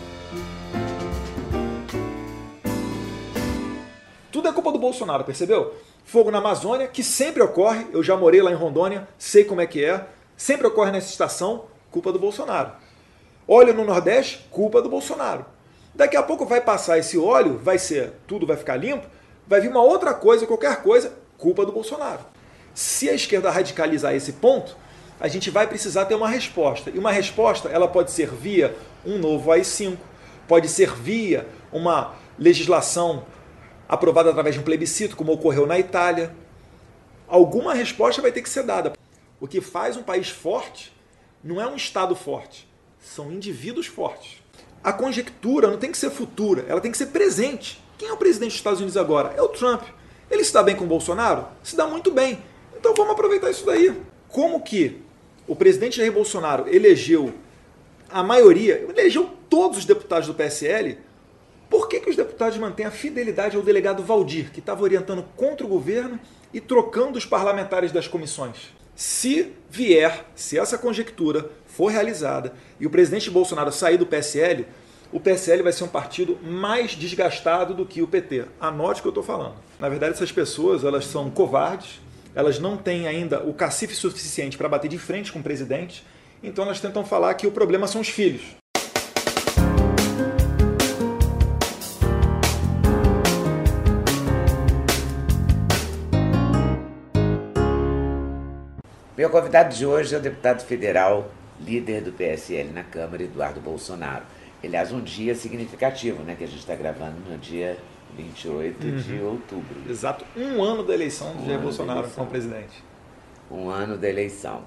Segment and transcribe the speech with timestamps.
[4.30, 5.74] Tudo é culpa do Bolsonaro, percebeu?
[6.04, 9.66] Fogo na Amazônia, que sempre ocorre, eu já morei lá em Rondônia, sei como é
[9.66, 12.72] que é, sempre ocorre nessa estação, culpa do Bolsonaro.
[13.48, 15.46] Óleo no Nordeste, culpa do Bolsonaro.
[15.94, 19.08] Daqui a pouco vai passar esse óleo, vai ser, tudo vai ficar limpo,
[19.48, 22.22] vai vir uma outra coisa, qualquer coisa, culpa do Bolsonaro.
[22.74, 24.76] Se a esquerda radicalizar esse ponto,
[25.20, 26.90] a gente vai precisar ter uma resposta.
[26.90, 28.76] E uma resposta, ela pode ser via
[29.06, 29.98] um novo AI-5,
[30.48, 33.24] pode ser via uma legislação
[33.92, 36.34] aprovada através de um plebiscito, como ocorreu na Itália.
[37.28, 38.94] Alguma resposta vai ter que ser dada.
[39.38, 40.94] O que faz um país forte
[41.44, 42.70] não é um Estado forte,
[43.02, 44.42] são indivíduos fortes.
[44.82, 47.84] A conjectura não tem que ser futura, ela tem que ser presente.
[47.98, 49.34] Quem é o presidente dos Estados Unidos agora?
[49.36, 49.84] É o Trump.
[50.30, 51.46] Ele se dá bem com o Bolsonaro?
[51.62, 52.42] Se dá muito bem.
[52.78, 53.94] Então vamos aproveitar isso daí.
[54.30, 55.02] Como que
[55.46, 57.34] o presidente Jair Bolsonaro elegeu
[58.10, 60.98] a maioria, elegeu todos os deputados do PSL
[61.72, 65.66] por que, que os deputados mantêm a fidelidade ao delegado Valdir, que estava orientando contra
[65.66, 66.20] o governo
[66.54, 68.74] e trocando os parlamentares das comissões?
[68.94, 74.66] Se vier, se essa conjectura for realizada e o presidente Bolsonaro sair do PSL,
[75.14, 78.48] o PSL vai ser um partido mais desgastado do que o PT.
[78.60, 79.56] Anote o que eu estou falando.
[79.80, 82.02] Na verdade, essas pessoas elas são covardes,
[82.36, 86.06] elas não têm ainda o cacife suficiente para bater de frente com o presidente,
[86.44, 88.61] então elas tentam falar que o problema são os filhos.
[99.22, 104.24] Meu convidado de hoje é o deputado federal, líder do PSL na Câmara, Eduardo Bolsonaro.
[104.64, 106.34] Aliás, um dia significativo, né?
[106.36, 107.78] Que a gente está gravando no dia
[108.18, 108.96] 28 uhum.
[108.98, 109.76] de outubro.
[109.88, 112.84] Exato, um ano da eleição do um Jair Bolsonaro como presidente.
[113.52, 114.64] Um ano da eleição.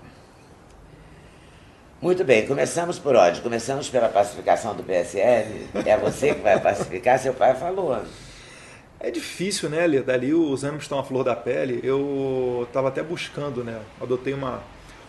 [2.00, 3.41] Muito bem, começamos por onde?
[3.41, 5.66] Começamos pela pacificação do PSL?
[5.84, 7.19] É você que vai pacificar?
[7.19, 8.00] Seu pai falou.
[9.04, 10.00] É difícil, né, Lê?
[10.00, 11.78] Dali os ânimos estão à flor da pele.
[11.82, 13.78] Eu estava até buscando, né?
[14.00, 14.62] Adotei uma,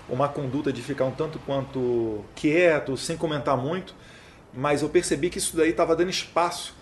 [0.09, 3.95] uma conduta de ficar um tanto quanto quieto, sem comentar muito,
[4.53, 6.75] mas eu percebi que isso daí estava dando espaço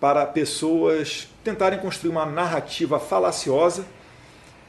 [0.00, 3.84] para pessoas tentarem construir uma narrativa falaciosa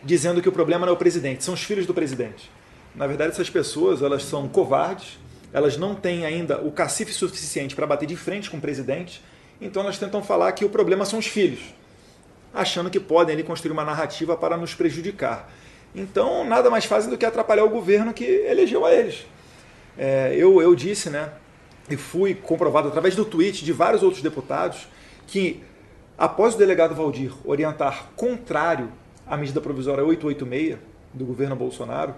[0.04, 2.52] dizendo que o problema não é o presidente, são os filhos do presidente.
[2.94, 5.18] Na verdade, essas pessoas elas são covardes,
[5.54, 9.22] elas não têm ainda o cacife suficiente para bater de frente com o presidente
[9.60, 11.60] então elas tentam falar que o problema são os filhos,
[12.54, 15.52] achando que podem ali construir uma narrativa para nos prejudicar.
[15.96, 19.26] Então nada mais fazem do que atrapalhar o governo que elegeu a eles.
[19.98, 21.32] É, eu, eu disse, né,
[21.90, 24.88] e fui comprovado através do tweet de vários outros deputados,
[25.26, 25.64] que
[26.18, 28.92] após o delegado Valdir orientar contrário
[29.26, 30.78] à medida provisória 886
[31.14, 32.14] do governo Bolsonaro,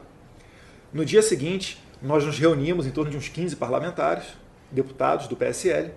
[0.92, 4.26] no dia seguinte nós nos reunimos em torno de uns 15 parlamentares,
[4.72, 5.92] deputados do PSL,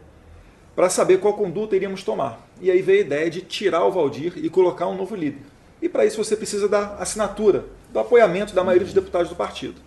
[0.74, 2.48] para saber qual conduta iríamos tomar.
[2.60, 5.42] E aí veio a ideia de tirar o Valdir e colocar um novo líder.
[5.80, 9.80] E para isso você precisa da assinatura, do apoiamento da maioria dos deputados do partido.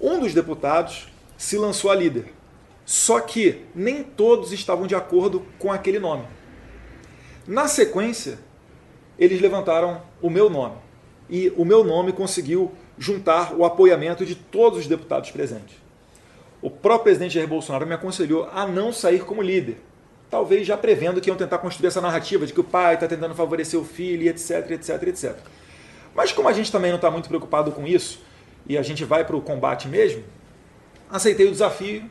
[0.00, 2.32] Um dos deputados se lançou a líder.
[2.84, 6.24] Só que nem todos estavam de acordo com aquele nome.
[7.46, 8.38] Na sequência,
[9.18, 10.76] eles levantaram o meu nome.
[11.30, 15.81] E o meu nome conseguiu juntar o apoiamento de todos os deputados presentes.
[16.62, 19.78] O próprio presidente Jair Bolsonaro me aconselhou a não sair como líder.
[20.30, 23.34] Talvez já prevendo que iam tentar construir essa narrativa de que o pai está tentando
[23.34, 25.36] favorecer o filho, etc, etc, etc.
[26.14, 28.20] Mas como a gente também não está muito preocupado com isso,
[28.66, 30.22] e a gente vai para o combate mesmo,
[31.10, 32.08] aceitei o desafio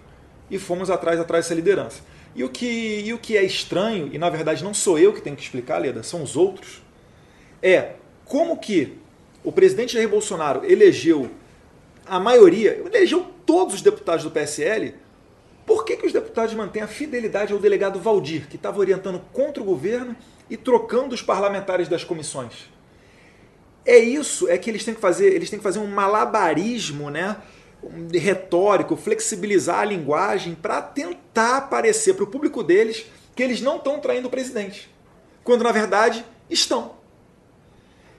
[0.49, 2.01] e fomos atrás, atrás dessa liderança.
[2.35, 5.21] E o, que, e o que é estranho, e na verdade não sou eu que
[5.21, 6.81] tenho que explicar, Leda, são os outros,
[7.63, 7.93] é
[8.25, 8.97] como que
[9.43, 11.29] o presidente Jair Bolsonaro elegeu
[12.11, 14.95] a maioria, elegeu todos os deputados do PSL,
[15.65, 19.63] por que, que os deputados mantêm a fidelidade ao delegado Valdir, que estava orientando contra
[19.63, 20.13] o governo
[20.49, 22.69] e trocando os parlamentares das comissões?
[23.85, 27.37] É isso, é que eles têm que fazer, eles têm que fazer um malabarismo, né?
[28.13, 34.01] Retórico, flexibilizar a linguagem para tentar parecer para o público deles que eles não estão
[34.01, 34.93] traindo o presidente,
[35.45, 36.95] quando na verdade estão.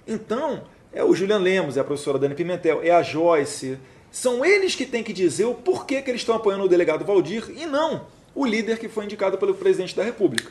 [0.06, 3.78] Então, é o Julian Lemos, é a professora Dani Pimentel, é a Joyce,
[4.10, 7.50] são eles que têm que dizer o porquê que eles estão apoiando o delegado Valdir
[7.56, 10.50] e não o líder que foi indicado pelo presidente da República.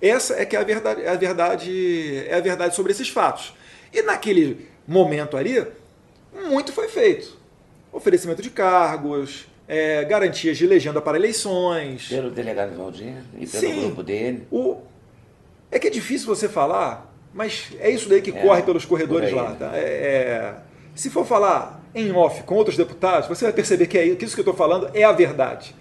[0.00, 3.54] Essa é que é a verdade, é a verdade, é a verdade sobre esses fatos.
[3.92, 5.64] E naquele momento ali,
[6.48, 7.36] muito foi feito.
[7.92, 12.08] Oferecimento de cargos, é, garantias de legenda para eleições.
[12.08, 14.46] Pelo delegado Valdir e pelo Sim, grupo dele.
[14.50, 14.78] O...
[15.70, 17.07] É que é difícil você falar,
[17.38, 19.54] mas é isso daí que é, corre pelos corredores lá.
[19.54, 19.70] Tá?
[19.72, 20.54] É, é,
[20.92, 24.34] se for falar em off com outros deputados, você vai perceber que, é, que isso
[24.34, 25.72] que eu estou falando é a verdade.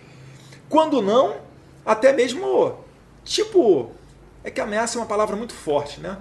[0.70, 1.38] Quando não,
[1.84, 2.78] até mesmo,
[3.24, 3.90] tipo,
[4.44, 6.20] é que ameaça é uma palavra muito forte, né?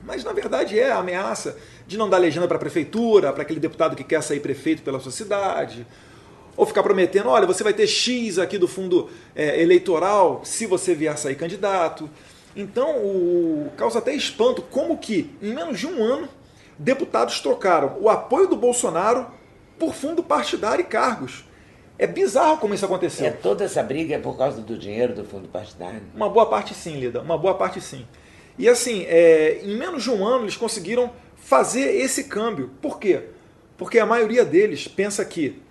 [0.00, 3.58] Mas na verdade é a ameaça de não dar legenda para a prefeitura, para aquele
[3.58, 5.84] deputado que quer sair prefeito pela sua cidade,
[6.56, 10.94] ou ficar prometendo, olha, você vai ter X aqui do fundo é, eleitoral se você
[10.94, 12.08] vier sair candidato.
[12.58, 16.28] Então, o, causa até espanto como que, em menos de um ano,
[16.76, 19.28] deputados trocaram o apoio do Bolsonaro
[19.78, 21.44] por fundo partidário e cargos.
[21.96, 23.26] É bizarro como isso aconteceu.
[23.26, 26.02] É, toda essa briga é por causa do dinheiro do fundo partidário?
[26.12, 28.04] Uma boa parte sim, Lida, uma boa parte sim.
[28.58, 32.72] E assim, é, em menos de um ano eles conseguiram fazer esse câmbio.
[32.82, 33.22] Por quê?
[33.76, 35.62] Porque a maioria deles pensa que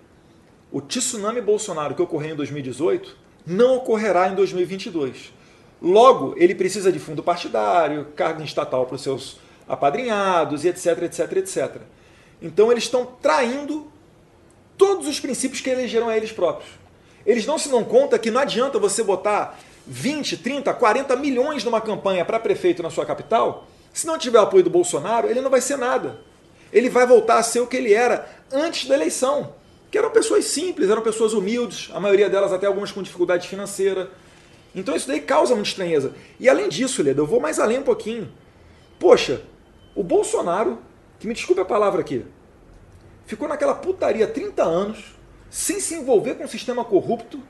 [0.72, 3.14] o tsunami Bolsonaro que ocorreu em 2018
[3.46, 5.36] não ocorrerá em 2022.
[5.80, 9.38] Logo, ele precisa de fundo partidário, carga estatal para os seus
[9.68, 11.76] apadrinhados e etc, etc, etc.
[12.42, 13.90] Então eles estão traindo
[14.76, 16.70] todos os princípios que elegeram a eles próprios.
[17.26, 21.80] Eles não se dão conta que não adianta você botar 20, 30, 40 milhões numa
[21.80, 25.50] campanha para prefeito na sua capital, se não tiver o apoio do Bolsonaro, ele não
[25.50, 26.20] vai ser nada.
[26.72, 29.52] Ele vai voltar a ser o que ele era antes da eleição
[29.90, 34.10] que eram pessoas simples, eram pessoas humildes, a maioria delas até algumas com dificuldade financeira.
[34.78, 36.14] Então isso daí causa muita estranheza.
[36.38, 38.32] E além disso, Leda, eu vou mais além um pouquinho.
[38.98, 39.42] Poxa,
[39.94, 40.78] o Bolsonaro,
[41.18, 42.24] que me desculpe a palavra aqui,
[43.26, 45.16] ficou naquela putaria 30 anos,
[45.50, 47.40] sem se envolver com um sistema corrupto,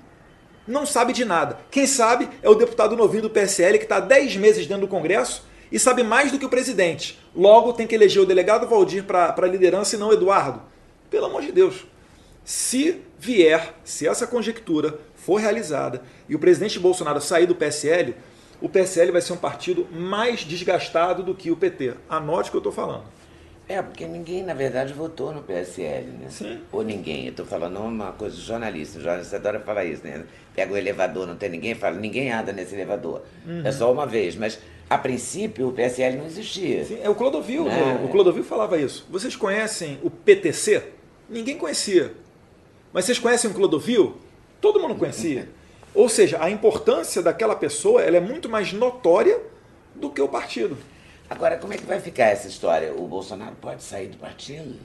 [0.67, 1.59] não sabe de nada.
[1.71, 5.45] Quem sabe é o deputado novinho do PSL que está 10 meses dentro do Congresso
[5.71, 7.19] e sabe mais do que o presidente.
[7.35, 10.63] Logo tem que eleger o delegado Valdir para a liderança e não Eduardo.
[11.11, 11.87] Pelo amor de Deus.
[12.45, 14.99] Se vier, se essa conjectura
[15.29, 18.15] for realizada e o presidente Bolsonaro sair do PSL,
[18.63, 21.93] o PSL vai ser um partido mais desgastado do que o PT.
[22.09, 23.05] Anote o que eu estou falando.
[23.69, 26.29] É, porque ninguém, na verdade, votou no PSL, né?
[26.31, 26.61] Sim.
[26.73, 27.27] Ou ninguém.
[27.27, 28.99] Eu estou falando uma coisa de jornalista.
[28.99, 30.25] O jornalista adora falar isso, né?
[30.57, 33.21] Pega o elevador, não tem ninguém, fala, ninguém anda nesse elevador.
[33.47, 33.61] Uhum.
[33.67, 34.35] É só uma vez.
[34.35, 34.59] Mas,
[34.89, 36.87] a princípio, o PSL não existia.
[36.87, 37.65] Sim, é o Clodovil.
[37.67, 38.01] Né?
[38.03, 39.07] O Clodovil falava isso.
[39.11, 40.85] Vocês conhecem o PTC?
[41.29, 42.15] Ninguém conhecia.
[42.95, 44.17] Mas vocês conhecem o Clodovil?
[44.61, 45.49] Todo mundo conhecia.
[45.95, 49.41] Ou seja, a importância daquela pessoa ela é muito mais notória
[49.95, 50.77] do que o partido.
[51.29, 52.93] Agora, como é que vai ficar essa história?
[52.95, 54.77] O Bolsonaro pode sair do partido?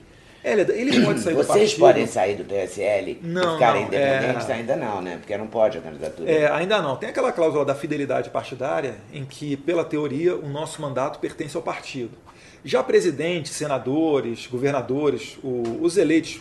[0.44, 1.66] Ele, ele pode sair Vocês do partido.
[1.66, 4.50] Vocês podem sair do PSL não, e ficarem independentes?
[4.50, 4.52] É...
[4.52, 5.16] Ainda não, né?
[5.16, 6.30] Porque não pode a candidatura.
[6.30, 6.96] É, ainda não.
[6.96, 11.62] Tem aquela cláusula da fidelidade partidária em que, pela teoria, o nosso mandato pertence ao
[11.62, 12.18] partido.
[12.62, 16.40] Já presidentes, senadores, governadores, o, os eleitos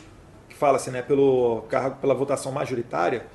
[0.63, 3.25] fala-se, né, pelo cargo, pela votação majoritária,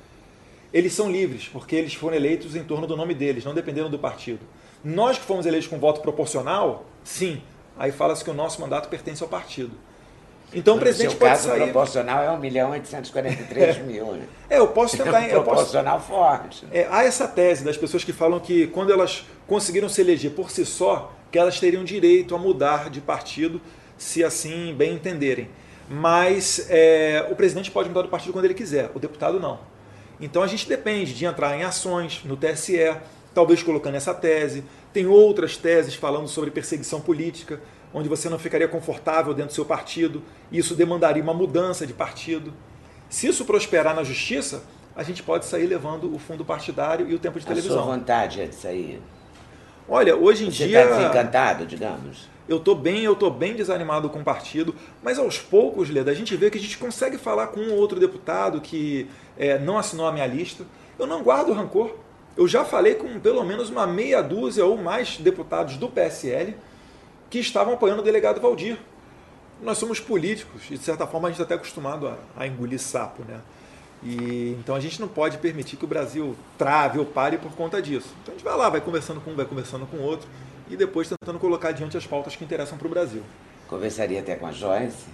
[0.73, 3.99] eles são livres, porque eles foram eleitos em torno do nome deles, não dependeram do
[3.99, 4.39] partido.
[4.83, 7.39] Nós que fomos eleitos com voto proporcional, sim,
[7.77, 9.77] aí fala-se que o nosso mandato pertence ao partido.
[10.51, 11.61] Então o presidente seu pode caso sair.
[11.65, 14.13] proporcional é 1 milhão 843 mil.
[14.13, 14.25] Né?
[14.49, 15.21] É, eu posso tentar.
[15.21, 16.65] É um proporcional posso, forte.
[16.71, 20.49] É, há essa tese das pessoas que falam que quando elas conseguiram se eleger por
[20.49, 23.61] si só, que elas teriam direito a mudar de partido,
[23.99, 25.47] se assim bem entenderem.
[25.89, 29.59] Mas é, o presidente pode mudar do partido quando ele quiser, o deputado não.
[30.21, 32.95] Então a gente depende de entrar em ações no TSE,
[33.33, 34.63] talvez colocando essa tese.
[34.93, 37.59] Tem outras teses falando sobre perseguição política,
[37.93, 41.93] onde você não ficaria confortável dentro do seu partido, e isso demandaria uma mudança de
[41.93, 42.53] partido.
[43.09, 44.63] Se isso prosperar na justiça,
[44.95, 47.79] a gente pode sair levando o fundo partidário e o tempo de televisão.
[47.79, 49.01] A sua vontade é de sair?
[49.87, 50.81] Olha, hoje em você dia.
[50.81, 52.29] Você está desencantado, digamos?
[52.49, 56.15] Eu estou bem, eu estou bem desanimado com o partido, mas aos poucos, Leda, a
[56.15, 60.07] gente vê que a gente consegue falar com um outro deputado que é, não assinou
[60.07, 60.65] a minha lista.
[60.97, 61.91] Eu não guardo rancor.
[62.35, 66.55] Eu já falei com pelo menos uma meia dúzia ou mais deputados do PSL
[67.29, 68.79] que estavam apoiando o delegado Valdir.
[69.61, 72.79] Nós somos políticos e, de certa forma, a gente está até acostumado a, a engolir
[72.79, 73.39] sapo, né?
[74.01, 77.79] E, então a gente não pode permitir que o Brasil trave ou pare por conta
[77.79, 78.07] disso.
[78.23, 80.27] Então a gente vai lá, vai conversando com um, vai conversando com outro
[80.69, 83.23] e depois tentando colocar adiante as pautas que interessam para o Brasil.
[83.67, 85.05] Conversaria até com a Joyce?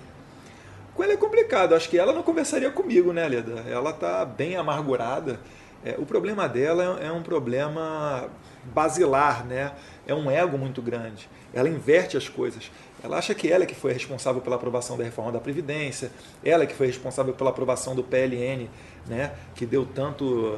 [0.93, 3.65] Com ela é complicado, acho que ela não conversaria comigo, né, Leda?
[3.67, 5.39] Ela está bem amargurada.
[5.83, 8.29] É, o problema dela é, é um problema
[8.63, 9.73] basilar, né?
[10.07, 11.29] É um ego muito grande.
[11.53, 12.71] Ela inverte as coisas.
[13.03, 16.11] Ela acha que ela é que foi responsável pela aprovação da reforma da Previdência,
[16.43, 18.69] ela é que foi responsável pela aprovação do PLN,
[19.05, 19.33] né?
[19.53, 20.57] Que deu tanto,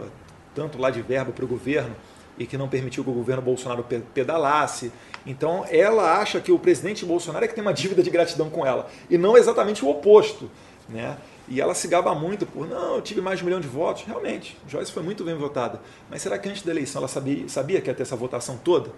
[0.56, 1.96] tanto lá de verba para o governo
[2.38, 4.92] e que não permitiu que o governo Bolsonaro pedalasse.
[5.26, 8.66] Então ela acha que o presidente Bolsonaro é que tem uma dívida de gratidão com
[8.66, 10.50] ela e não exatamente o oposto,
[10.88, 11.18] né?
[11.50, 14.04] E ela se gaba muito por, não, eu tive mais de um milhão de votos.
[14.04, 15.80] Realmente, Joyce foi muito bem votada.
[16.10, 18.92] Mas será que antes da eleição ela sabia, sabia que ia ter essa votação toda?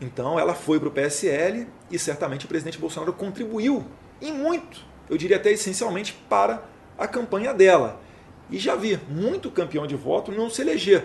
[0.00, 3.84] Então ela foi para o PSL e certamente o presidente Bolsonaro contribuiu,
[4.20, 6.62] e muito, eu diria até essencialmente, para
[6.96, 8.00] a campanha dela.
[8.50, 11.04] E já vi muito campeão de voto não se eleger.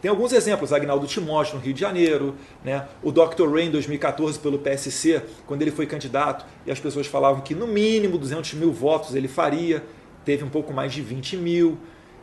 [0.00, 2.86] Tem alguns exemplos, Agnaldo Timóteo no Rio de Janeiro, né?
[3.02, 3.50] o Dr.
[3.50, 7.66] Ray em 2014 pelo PSC, quando ele foi candidato e as pessoas falavam que no
[7.66, 9.82] mínimo 200 mil votos ele faria,
[10.24, 11.78] teve um pouco mais de 20 mil.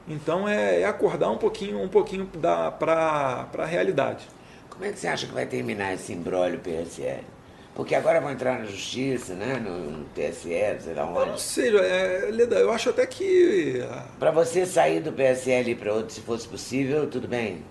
[0.08, 4.28] Então é, é acordar um pouquinho, um pouquinho para a realidade.
[4.70, 7.33] Como é que você acha que vai terminar esse embrólio PSL?
[7.76, 9.56] Porque agora vão entrar na justiça, né?
[9.56, 10.44] No, no TSE,
[10.80, 11.20] sei lá onde.
[11.20, 13.84] Eu não sei, é, Leda, eu acho até que.
[13.90, 17.64] Ah, para você sair do PSL para outro, se fosse possível, tudo bem?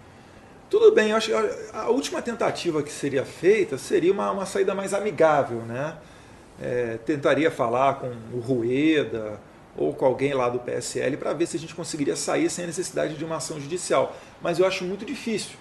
[0.69, 1.35] Tudo bem, eu acho que
[1.75, 5.97] a última tentativa que seria feita seria uma, uma saída mais amigável, né?
[6.61, 9.39] É, tentaria falar com o Rueda
[9.77, 12.67] ou com alguém lá do PSL para ver se a gente conseguiria sair sem a
[12.67, 14.17] necessidade de uma ação judicial.
[14.41, 15.57] Mas eu acho muito difícil.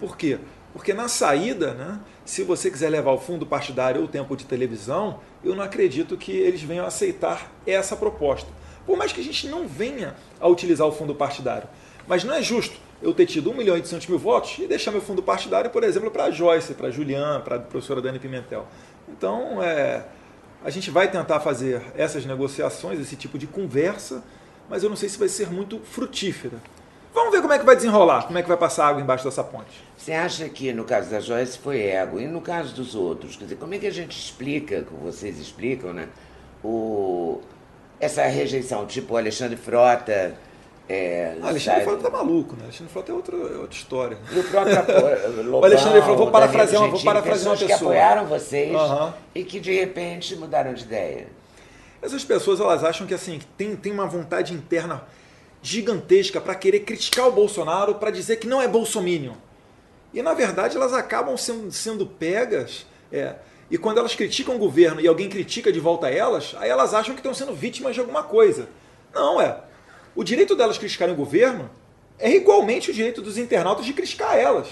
[0.00, 0.38] Por quê?
[0.72, 4.44] Porque na saída, né, se você quiser levar o fundo partidário ou o tempo de
[4.44, 8.48] televisão, eu não acredito que eles venham aceitar essa proposta.
[8.84, 11.68] Por mais que a gente não venha a utilizar o fundo partidário.
[12.06, 14.90] Mas não é justo eu ter tido 1 milhão e 800 mil votos e deixar
[14.90, 18.18] meu fundo partidário, por exemplo, para a Joyce, para a Julian, para a professora Dani
[18.18, 18.66] Pimentel.
[19.08, 20.04] Então, é,
[20.64, 24.22] a gente vai tentar fazer essas negociações, esse tipo de conversa,
[24.68, 26.58] mas eu não sei se vai ser muito frutífera.
[27.16, 29.42] Vamos ver como é que vai desenrolar, como é que vai passar água embaixo dessa
[29.42, 29.82] ponte.
[29.96, 33.36] Você acha que no caso da Joyce foi ego, e no caso dos outros?
[33.36, 36.10] Quer dizer, como é que a gente explica, como vocês explicam, né?
[36.62, 37.40] O,
[37.98, 40.34] essa rejeição, tipo o Alexandre Frota.
[40.86, 42.64] É, ah, Alexandre Frota tá maluco, né?
[42.64, 44.18] Alexandre Frota é outra, é outra história.
[44.30, 47.78] E o próprio Lobão, o Alexandre Frota, vou parafrasear uma, vou parafrasear uma pessoa.
[47.78, 49.12] que apoiaram vocês uhum.
[49.34, 51.28] e que de repente mudaram de ideia.
[52.02, 55.02] Essas pessoas elas acham que assim tem, tem uma vontade interna
[55.66, 59.34] gigantesca para querer criticar o Bolsonaro, para dizer que não é bolsominion.
[60.14, 62.86] E na verdade elas acabam sendo, sendo pegas.
[63.10, 63.34] É,
[63.68, 66.94] e quando elas criticam o governo e alguém critica de volta a elas, aí elas
[66.94, 68.68] acham que estão sendo vítimas de alguma coisa.
[69.12, 69.60] Não, é.
[70.14, 71.68] O direito delas criticarem o governo
[72.16, 74.68] é igualmente o direito dos internautas de criticar elas.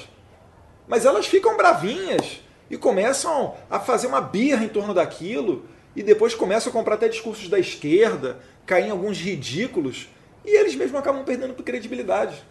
[0.87, 5.65] Mas elas ficam bravinhas e começam a fazer uma birra em torno daquilo
[5.97, 10.09] e depois começam a comprar até discursos da esquerda, cair em alguns ridículos
[10.45, 12.45] e eles mesmos acabam perdendo credibilidade.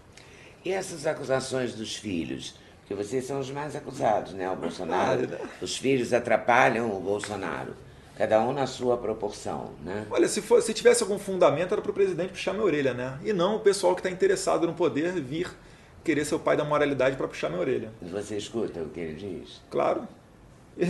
[0.65, 2.55] E essas acusações dos filhos?
[2.79, 4.49] Porque vocês são os mais acusados, né?
[4.49, 5.27] O Bolsonaro.
[5.27, 5.39] né?
[5.61, 7.73] Os filhos atrapalham o Bolsonaro.
[8.15, 10.05] Cada um na sua proporção, né?
[10.11, 13.17] Olha, se, for, se tivesse algum fundamento, era para o presidente puxar minha orelha, né?
[13.23, 15.49] E não o pessoal que está interessado no poder vir
[16.03, 17.91] querer ser o pai da moralidade para puxar minha orelha.
[18.01, 19.61] Você escuta o que ele diz?
[19.71, 20.07] Claro.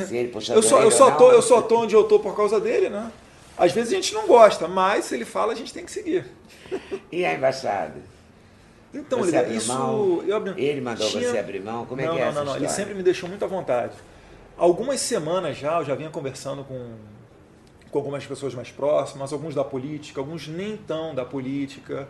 [0.08, 2.36] Se ele puxar eu só, eu só tô, eu só tô onde eu tô por
[2.36, 3.12] causa dele, né?
[3.58, 6.26] Às vezes a gente não gosta, mas se ele fala, a gente tem que seguir.
[7.12, 8.02] E a embaixada?
[8.94, 10.24] Então, você ele, isso.
[10.26, 10.64] Eu abri...
[10.64, 11.32] Ele mandou Tinha...
[11.32, 11.86] você abrir mão?
[11.86, 12.56] Como é não, que é não, essa não, não.
[12.56, 13.94] Ele sempre me deixou muito à vontade.
[14.58, 16.96] Algumas semanas já, eu já vinha conversando com,
[17.90, 22.08] com algumas pessoas mais próximas, alguns da política, alguns nem tão da política,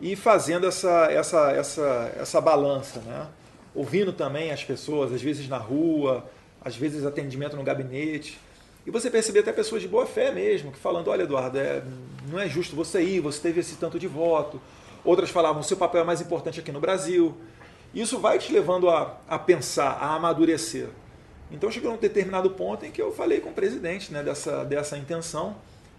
[0.00, 3.26] e fazendo essa, essa, essa, essa balança, né?
[3.74, 6.26] Ouvindo também as pessoas, às vezes na rua,
[6.62, 8.38] às vezes atendimento no gabinete.
[8.86, 11.82] E você percebe até pessoas de boa fé mesmo, que falando, olha Eduardo, é,
[12.28, 14.60] não é justo você ir, você teve esse tanto de voto.
[15.04, 17.34] Outras falavam, seu papel é mais importante aqui no Brasil.
[17.94, 20.88] Isso vai te levando a, a pensar, a amadurecer.
[21.50, 24.96] Então chegou um determinado ponto em que eu falei com o presidente né, dessa, dessa
[24.96, 25.56] intenção.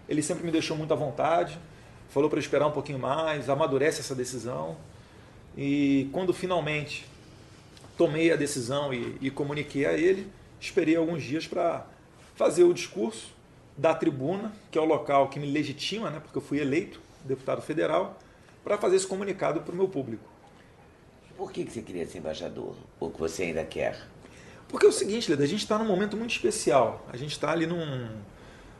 [0.08, 1.58] Ele sempre me deixou muito à vontade,
[2.10, 4.76] falou para esperar um pouquinho mais, amadurece essa decisão.
[5.56, 7.06] E quando finalmente
[7.96, 10.26] tomei a decisão e, e comuniquei a ele,
[10.60, 11.86] esperei alguns dias para
[12.34, 13.32] fazer o discurso
[13.76, 17.62] da tribuna, que é o local que me legitima, né, porque eu fui eleito deputado
[17.62, 18.18] federal,
[18.62, 20.24] para fazer esse comunicado para o meu público.
[21.36, 22.74] Por que, que você queria ser embaixador?
[23.00, 24.00] Ou que você ainda quer?
[24.68, 27.06] Porque é o seguinte, Leda, a gente está num momento muito especial.
[27.12, 28.08] A gente está ali num,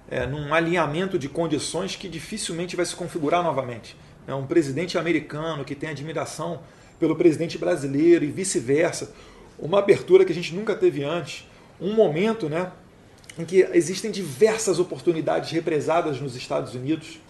[0.09, 3.97] é, num alinhamento de condições que dificilmente vai se configurar novamente.
[4.27, 6.63] É um presidente americano que tem admiração
[6.99, 9.13] pelo presidente brasileiro e vice-versa.
[9.59, 11.47] Uma abertura que a gente nunca teve antes.
[11.81, 12.73] Um momento né,
[13.39, 17.21] em que existem diversas oportunidades represadas nos Estados Unidos.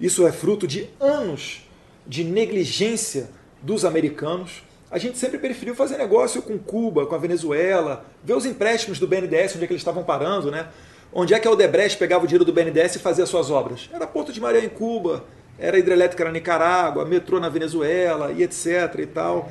[0.00, 1.62] Isso é fruto de anos
[2.06, 3.30] de negligência
[3.62, 4.62] dos americanos.
[4.90, 9.06] A gente sempre preferiu fazer negócio com Cuba, com a Venezuela, ver os empréstimos do
[9.06, 10.68] BNDES, onde é que eles estavam parando, né?
[11.12, 13.88] Onde é que a Odebrecht pegava o dinheiro do BNDES e fazia suas obras?
[13.92, 15.24] Era Porto de Maria em Cuba,
[15.58, 19.48] era hidrelétrica na Nicarágua, metrô na Venezuela e etc e tal.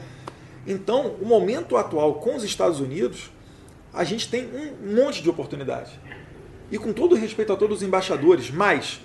[0.68, 3.32] Então, o momento atual com os Estados Unidos,
[3.94, 5.92] a gente tem um monte de oportunidade.
[6.72, 9.00] E com todo respeito a todos os embaixadores, mas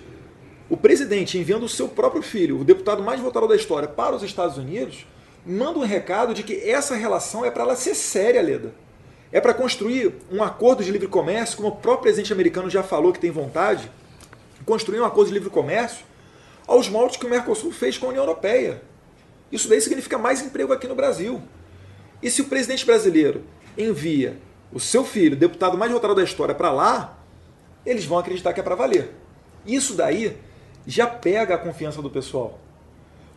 [0.69, 4.23] o presidente enviando o seu próprio filho, o deputado mais votado da história, para os
[4.23, 5.05] Estados Unidos,
[5.45, 8.73] manda um recado de que essa relação é para ela ser séria, Leda.
[9.31, 13.13] É para construir um acordo de livre comércio, como o próprio presidente americano já falou
[13.13, 13.91] que tem vontade,
[14.65, 16.03] construir um acordo de livre comércio
[16.65, 18.81] aos moldes que o Mercosul fez com a União Europeia.
[19.51, 21.41] Isso daí significa mais emprego aqui no Brasil.
[22.21, 23.43] E se o presidente brasileiro
[23.77, 24.37] envia
[24.71, 27.17] o seu filho, deputado mais votado da história, para lá,
[27.85, 29.13] eles vão acreditar que é para valer.
[29.65, 30.37] Isso daí
[30.85, 32.59] já pega a confiança do pessoal.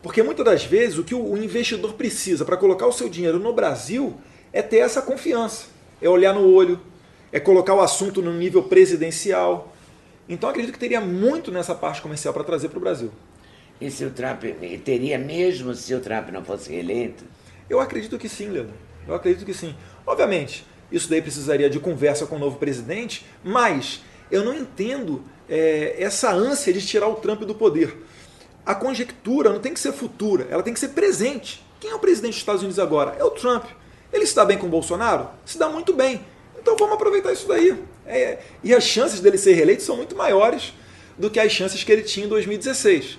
[0.01, 3.53] Porque muitas das vezes o que o investidor precisa para colocar o seu dinheiro no
[3.53, 4.15] Brasil
[4.51, 5.67] é ter essa confiança,
[6.01, 6.79] é olhar no olho,
[7.31, 9.73] é colocar o assunto no nível presidencial.
[10.27, 13.11] Então acredito que teria muito nessa parte comercial para trazer para o Brasil.
[13.79, 14.43] E se o Trump
[14.83, 17.23] teria mesmo se o Trump não fosse reeleito?
[17.69, 18.75] Eu acredito que sim, Leandro.
[19.07, 19.75] Eu acredito que sim.
[20.05, 25.95] Obviamente, isso daí precisaria de conversa com o novo presidente, mas eu não entendo é,
[25.97, 27.97] essa ânsia de tirar o Trump do poder.
[28.63, 31.65] A conjectura não tem que ser futura, ela tem que ser presente.
[31.79, 33.15] Quem é o presidente dos Estados Unidos agora?
[33.19, 33.65] É o Trump.
[34.13, 35.27] Ele se dá bem com o Bolsonaro?
[35.43, 36.21] Se dá muito bem.
[36.57, 37.75] Então vamos aproveitar isso daí.
[38.05, 40.73] É, e as chances dele ser reeleito são muito maiores
[41.17, 43.17] do que as chances que ele tinha em 2016.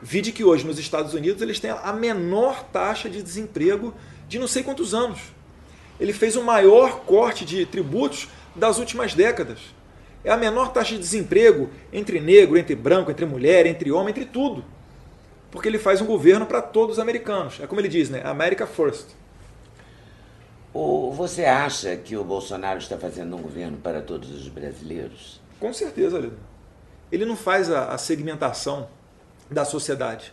[0.00, 3.92] Vide que hoje nos Estados Unidos eles têm a menor taxa de desemprego
[4.28, 5.20] de não sei quantos anos.
[5.98, 9.58] Ele fez o maior corte de tributos das últimas décadas.
[10.24, 14.24] É a menor taxa de desemprego entre negro, entre branco, entre mulher, entre homem, entre
[14.24, 14.64] tudo.
[15.50, 17.60] Porque ele faz um governo para todos os americanos.
[17.60, 18.22] É como ele diz, né?
[18.24, 19.06] America First.
[20.74, 25.40] Ou você acha que o Bolsonaro está fazendo um governo para todos os brasileiros?
[25.58, 26.38] Com certeza, Lido.
[27.10, 28.88] Ele não faz a, a segmentação
[29.50, 30.32] da sociedade.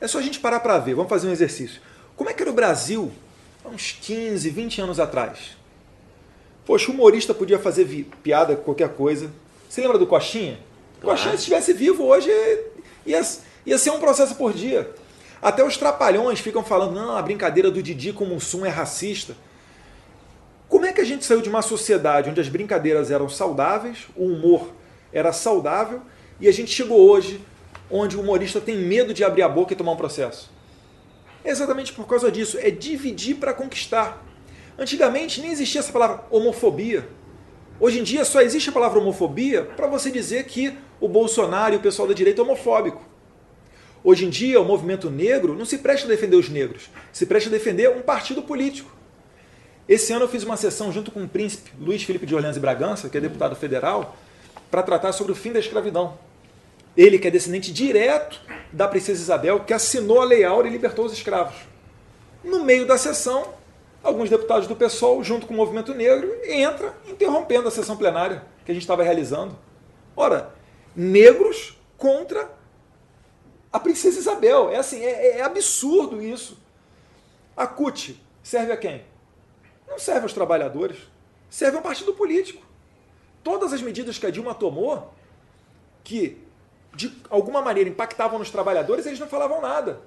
[0.00, 0.94] É só a gente parar para ver.
[0.94, 1.80] Vamos fazer um exercício.
[2.16, 3.12] Como é que era o Brasil
[3.66, 5.56] há uns 15, 20 anos atrás?
[6.64, 7.86] Poxa, o humorista podia fazer
[8.22, 9.30] piada com qualquer coisa.
[9.68, 10.58] Você lembra do Coxinha?
[11.00, 11.16] Claro.
[11.16, 12.30] Coxinha, se estivesse vivo hoje,
[13.04, 13.20] ia,
[13.64, 14.90] ia ser um processo por dia.
[15.42, 19.36] Até os trapalhões ficam falando, não, a brincadeira do Didi com o Mussum é racista.
[20.68, 24.24] Como é que a gente saiu de uma sociedade onde as brincadeiras eram saudáveis, o
[24.24, 24.72] humor
[25.12, 26.02] era saudável,
[26.40, 27.40] e a gente chegou hoje
[27.88, 30.50] onde o humorista tem medo de abrir a boca e tomar um processo?
[31.46, 34.24] Exatamente por causa disso, é dividir para conquistar.
[34.76, 37.08] Antigamente nem existia essa palavra homofobia.
[37.78, 41.76] Hoje em dia só existe a palavra homofobia para você dizer que o Bolsonaro e
[41.76, 43.02] o pessoal da direita é homofóbico.
[44.02, 47.48] Hoje em dia, o movimento negro não se presta a defender os negros, se presta
[47.48, 48.94] a defender um partido político.
[49.88, 52.60] Esse ano eu fiz uma sessão junto com o príncipe Luiz Felipe de Orleans e
[52.60, 54.16] Bragança, que é deputado federal,
[54.70, 56.18] para tratar sobre o fim da escravidão.
[56.96, 58.40] Ele, que é descendente direto
[58.72, 61.56] da princesa Isabel, que assinou a Lei Áurea e libertou os escravos.
[62.42, 63.54] No meio da sessão,
[64.02, 68.70] alguns deputados do PSOL, junto com o movimento negro, entra interrompendo a sessão plenária que
[68.70, 69.56] a gente estava realizando.
[70.16, 70.54] Ora,
[70.94, 72.50] negros contra
[73.72, 74.70] a princesa Isabel.
[74.70, 76.58] É assim, é, é absurdo isso.
[77.56, 79.04] A CUT serve a quem?
[79.86, 80.98] Não serve aos trabalhadores,
[81.48, 82.64] serve a um partido político.
[83.42, 85.12] Todas as medidas que a Dilma tomou,
[86.02, 86.38] que
[86.96, 90.00] de alguma maneira impactavam nos trabalhadores, eles não falavam nada.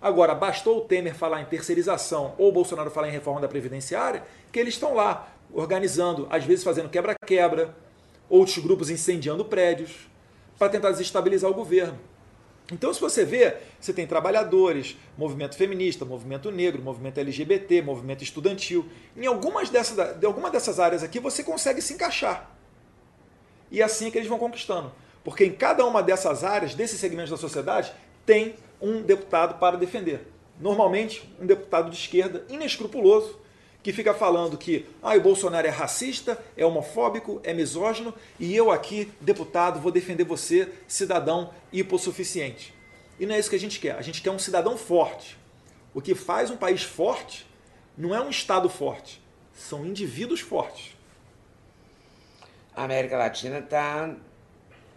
[0.00, 4.24] Agora, bastou o Temer falar em terceirização ou o Bolsonaro falar em reforma da Previdenciária,
[4.50, 7.76] que eles estão lá organizando, às vezes fazendo quebra-quebra,
[8.28, 10.08] outros grupos incendiando prédios,
[10.58, 11.98] para tentar desestabilizar o governo.
[12.72, 18.86] Então, se você vê, você tem trabalhadores, movimento feminista, movimento negro, movimento LGBT, movimento estudantil.
[19.14, 22.50] Em algumas dessas, de alguma dessas áreas aqui, você consegue se encaixar.
[23.70, 24.90] E é assim que eles vão conquistando.
[25.24, 27.92] Porque em cada uma dessas áreas, desses segmentos da sociedade,
[28.26, 30.28] tem um deputado para defender.
[30.60, 33.42] Normalmente, um deputado de esquerda inescrupuloso,
[33.82, 38.70] que fica falando que ah, o Bolsonaro é racista, é homofóbico, é misógino, e eu
[38.70, 42.72] aqui, deputado, vou defender você, cidadão hipossuficiente.
[43.20, 43.96] E não é isso que a gente quer.
[43.96, 45.36] A gente quer um cidadão forte.
[45.92, 47.46] O que faz um país forte
[47.96, 50.96] não é um Estado forte, são indivíduos fortes.
[52.74, 54.16] A América Latina está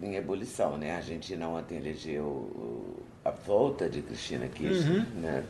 [0.02, 0.94] em ebulição, né?
[0.94, 5.22] A Argentina ontem elegeu a volta de Cristina Kirchner, uhum.
[5.22, 5.44] né?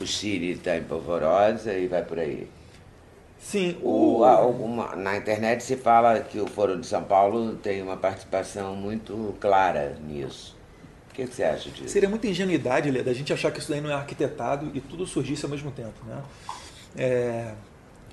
[0.00, 2.48] O Chile está em polvorosa e vai por aí.
[3.38, 4.20] Sim, o...
[4.22, 9.34] o na internet se fala que o Foro de São Paulo tem uma participação muito
[9.40, 10.56] clara nisso.
[11.10, 11.88] O que, você acha disso?
[11.88, 15.06] Seria muita ingenuidade, Lê, da gente achar que isso daí não é arquitetado e tudo
[15.06, 16.04] surgisse ao mesmo tempo.
[16.06, 16.22] Né?
[16.96, 17.54] É...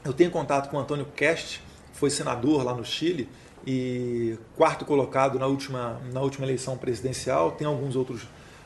[0.03, 1.59] eu tenho contato com o Antônio Kest,
[1.93, 3.29] foi senador lá no Chile
[3.67, 7.51] e quarto colocado na última, na última eleição presidencial.
[7.51, 8.21] Tem alguns outros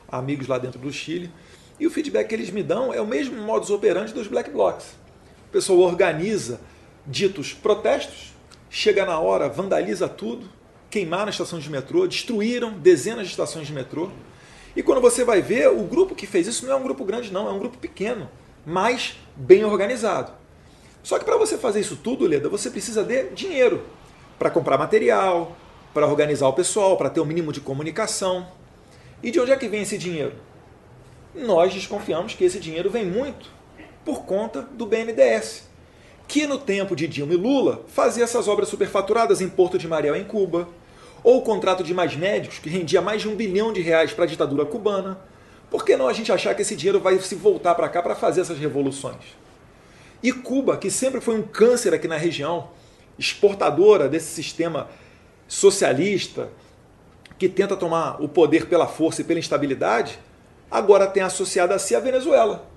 [0.08, 1.30] amigos lá dentro do Chile.
[1.78, 5.02] E o feedback que eles me dão é o mesmo modus operandi dos black blocs
[5.52, 6.60] pessoal organiza
[7.06, 8.32] ditos protestos,
[8.70, 10.48] chega na hora, vandaliza tudo,
[10.90, 14.10] queimaram a estação de metrô, destruíram dezenas de estações de metrô.
[14.74, 17.30] E quando você vai ver, o grupo que fez isso não é um grupo grande,
[17.30, 18.30] não, é um grupo pequeno,
[18.64, 20.32] mas bem organizado.
[21.02, 23.84] Só que para você fazer isso tudo, Leda, você precisa de dinheiro
[24.42, 25.56] para comprar material,
[25.94, 28.48] para organizar o pessoal, para ter o um mínimo de comunicação.
[29.22, 30.32] E de onde é que vem esse dinheiro?
[31.32, 33.48] Nós desconfiamos que esse dinheiro vem muito
[34.04, 35.68] por conta do BNDES,
[36.26, 40.16] que no tempo de Dilma e Lula fazia essas obras superfaturadas em Porto de Mariel,
[40.16, 40.68] em Cuba,
[41.22, 44.24] ou o contrato de mais médicos, que rendia mais de um bilhão de reais para
[44.24, 45.20] a ditadura cubana.
[45.70, 48.16] Por que não a gente achar que esse dinheiro vai se voltar para cá para
[48.16, 49.36] fazer essas revoluções?
[50.20, 52.70] E Cuba, que sempre foi um câncer aqui na região,
[53.22, 54.88] exportadora desse sistema
[55.46, 56.50] socialista,
[57.38, 60.18] que tenta tomar o poder pela força e pela instabilidade,
[60.70, 62.68] agora tem associado a si a Venezuela,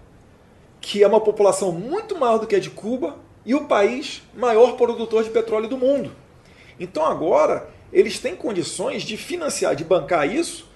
[0.79, 4.75] que é uma população muito maior do que a de Cuba e o país maior
[4.75, 6.11] produtor de petróleo do mundo.
[6.79, 10.69] Então agora eles têm condições de financiar, de bancar isso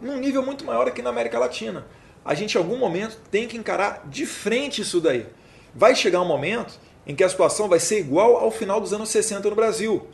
[0.00, 1.86] num nível muito maior aqui na América Latina.
[2.24, 5.26] A gente, em algum momento, tem que encarar de frente isso daí.
[5.74, 9.08] Vai chegar um momento em que a situação vai ser igual ao final dos anos
[9.08, 10.06] 60 no Brasil,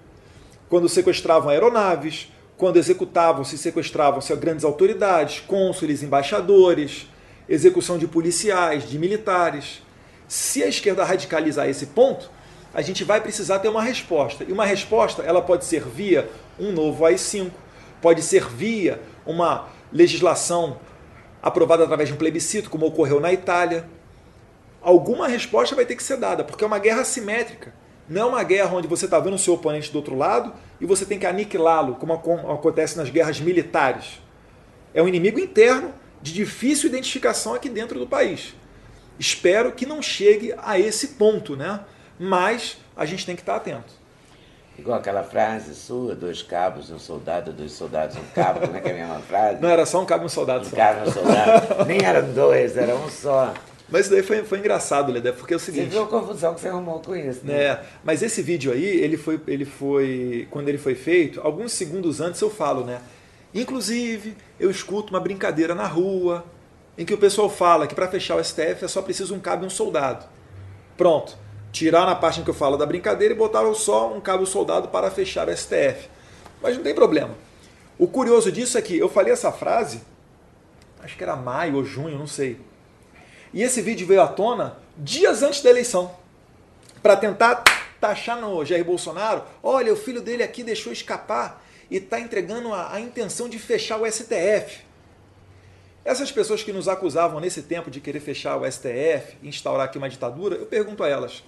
[0.69, 7.09] quando sequestravam aeronaves, quando executavam-se sequestravam-se grandes autoridades, cônsules, embaixadores,
[7.49, 9.83] execução de policiais, de militares.
[10.29, 12.31] Se a esquerda radicalizar esse ponto,
[12.73, 14.45] a gente vai precisar ter uma resposta.
[14.45, 17.51] E uma resposta, ela pode ser via um novo AI-5,
[18.01, 20.79] pode ser via uma legislação
[21.43, 23.85] aprovada através de um plebiscito, como ocorreu na Itália.
[24.83, 27.73] Alguma resposta vai ter que ser dada, porque é uma guerra assimétrica.
[28.09, 30.87] Não é uma guerra onde você está vendo o seu oponente do outro lado e
[30.87, 34.21] você tem que aniquilá-lo, como acontece nas guerras militares.
[34.93, 38.55] É um inimigo interno de difícil identificação aqui dentro do país.
[39.19, 41.81] Espero que não chegue a esse ponto, né?
[42.23, 44.01] mas a gente tem que estar atento.
[44.79, 48.89] Igual aquela frase sua, dois cabos, um soldado, dois soldados, um cabo, como é que
[48.89, 49.61] é a mesma frase?
[49.61, 50.67] Não, era só um cabo e um soldado.
[50.67, 50.77] Um só.
[50.77, 51.85] cabo e um soldado.
[51.85, 53.53] Nem eram dois, era um só.
[53.93, 55.85] Mas isso daí foi, foi engraçado, Leda, porque é o seguinte...
[55.85, 57.63] Você viu a confusão que você arrumou com isso, né?
[57.63, 60.49] É, mas esse vídeo aí, ele foi, ele foi...
[60.51, 63.03] Quando ele foi feito, alguns segundos antes eu falo, né?
[63.55, 66.45] Inclusive, eu escuto uma brincadeira na rua,
[66.97, 69.65] em que o pessoal fala que para fechar o STF é só preciso um cabo
[69.65, 70.25] e um soldado.
[70.97, 71.37] Pronto
[71.73, 74.89] tirar na parte em que eu falo da brincadeira e botaram só um cabo soldado
[74.89, 76.09] para fechar o STF.
[76.61, 77.35] Mas não tem problema.
[77.99, 80.03] O curioso disso é que eu falei essa frase,
[81.03, 82.59] acho que era maio ou junho, não sei.
[83.53, 86.15] E esse vídeo veio à tona dias antes da eleição,
[87.03, 87.65] para tentar
[88.01, 92.95] taxar no Jair Bolsonaro, olha, o filho dele aqui deixou escapar e está entregando a,
[92.95, 94.85] a intenção de fechar o STF.
[96.05, 100.09] Essas pessoas que nos acusavam nesse tempo de querer fechar o STF, instaurar aqui uma
[100.09, 101.45] ditadura, eu pergunto a elas: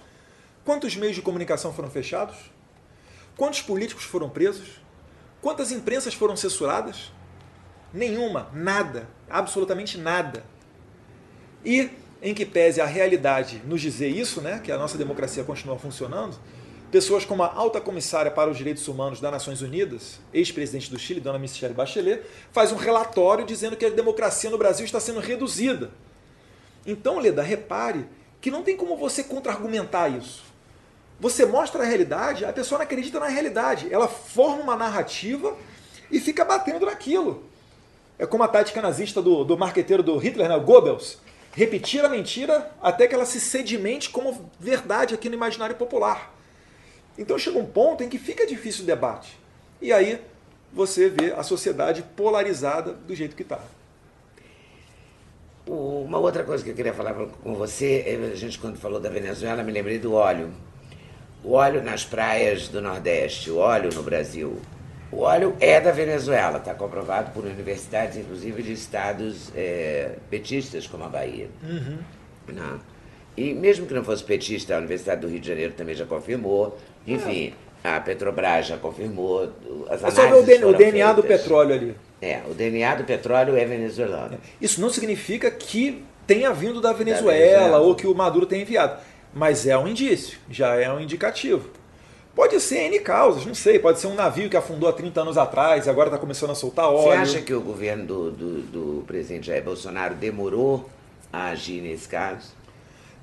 [0.63, 2.37] Quantos meios de comunicação foram fechados?
[3.35, 4.79] Quantos políticos foram presos?
[5.41, 7.11] Quantas imprensas foram censuradas?
[7.93, 10.43] Nenhuma, nada, absolutamente nada.
[11.65, 11.89] E,
[12.21, 16.37] em que pese a realidade nos dizer isso, né, que a nossa democracia continua funcionando,
[16.91, 21.19] pessoas como a alta comissária para os direitos humanos das Nações Unidas, ex-presidente do Chile,
[21.19, 25.91] dona Michelle Bachelet, faz um relatório dizendo que a democracia no Brasil está sendo reduzida.
[26.85, 28.05] Então, Leda, repare
[28.39, 30.43] que não tem como você contra-argumentar isso.
[31.19, 33.91] Você mostra a realidade, a pessoa não acredita na realidade.
[33.91, 35.57] Ela forma uma narrativa
[36.11, 37.43] e fica batendo naquilo.
[38.19, 41.17] É como a tática nazista do, do marqueteiro do Hitler, né, Goebbels.
[41.55, 46.35] Repetir a mentira até que ela se sedimente como verdade aqui no imaginário popular.
[47.17, 49.39] Então chega um ponto em que fica difícil o debate.
[49.81, 50.19] E aí
[50.73, 53.61] você vê a sociedade polarizada do jeito que está.
[55.65, 59.09] Uma outra coisa que eu queria falar com você, é, a gente quando falou da
[59.09, 60.53] Venezuela, me lembrei do óleo.
[61.41, 64.59] O óleo nas praias do Nordeste, o óleo no Brasil.
[65.15, 71.05] O óleo é da Venezuela, está comprovado por universidades, inclusive de estados é, petistas, como
[71.05, 71.47] a Bahia.
[71.63, 71.97] Uhum.
[72.49, 72.79] Não.
[73.37, 76.77] E mesmo que não fosse petista, a Universidade do Rio de Janeiro também já confirmou.
[77.07, 79.51] Enfim, a Petrobras já confirmou.
[79.89, 81.95] As é só ver o, DNA, o DNA do petróleo ali.
[82.21, 84.37] É, o DNA do petróleo é venezuelano.
[84.59, 87.79] Isso não significa que tenha vindo da Venezuela, da Venezuela.
[87.79, 88.99] ou que o Maduro tenha enviado
[89.35, 91.69] mas é um indício, já é um indicativo.
[92.35, 95.37] Pode ser N causas, não sei, pode ser um navio que afundou há 30 anos
[95.37, 97.03] atrás e agora está começando a soltar óleo.
[97.03, 100.89] Você acha que o governo do, do, do presidente Jair Bolsonaro demorou
[101.31, 102.53] a agir nesse caso?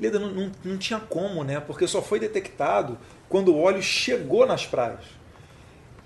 [0.00, 1.60] Leda, não, não, não, tinha como, né?
[1.60, 2.98] Porque só foi detectado
[3.28, 5.04] quando o óleo chegou nas praias.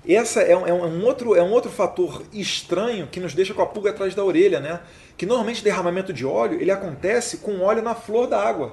[0.07, 3.62] Essa é um, é um, outro, é um outro fator estranho que nos deixa com
[3.62, 4.81] a pulga atrás da orelha, né?
[5.16, 8.73] Que normalmente derramamento de óleo ele acontece com óleo na flor da água.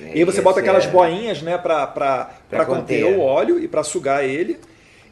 [0.00, 0.88] É, e aí você bota aquelas é...
[0.88, 3.04] boinhas, né, para conter.
[3.04, 4.58] o óleo e para sugar ele.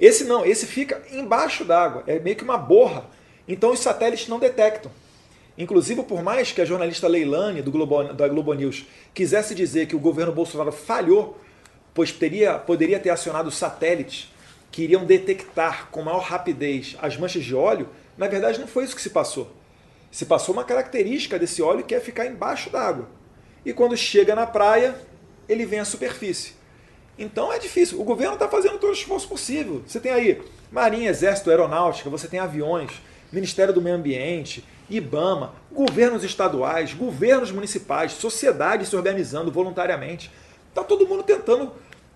[0.01, 3.05] Esse não, esse fica embaixo d'água, é meio que uma borra.
[3.47, 4.91] Então os satélites não detectam.
[5.57, 9.95] Inclusive, por mais que a jornalista Leilani, do Globo, da Globo News, quisesse dizer que
[9.95, 11.39] o governo Bolsonaro falhou,
[11.93, 14.33] pois teria, poderia ter acionado satélites
[14.73, 18.97] que iriam detectar com maior rapidez as manchas de óleo, na verdade não foi isso
[18.97, 19.53] que se passou.
[20.11, 23.09] Se passou uma característica desse óleo que é ficar embaixo d'água.
[23.65, 24.95] E quando chega na praia,
[25.49, 26.55] ele vem à superfície.
[27.19, 28.01] Então é difícil.
[28.01, 29.83] O governo está fazendo todo o esforço possível.
[29.87, 32.91] Você tem aí Marinha, Exército, Aeronáutica, você tem aviões,
[33.33, 40.31] Ministério do Meio Ambiente, IBAMA, governos estaduais, governos municipais, sociedade se organizando voluntariamente.
[40.69, 41.73] Está todo mundo tentando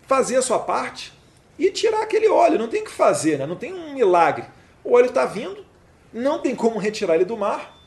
[0.07, 1.13] fazer a sua parte
[1.59, 2.59] e tirar aquele óleo.
[2.59, 3.47] Não tem o que fazer, né?
[3.47, 4.45] não tem um milagre.
[4.83, 5.65] O óleo está vindo,
[6.13, 7.78] não tem como retirar ele do mar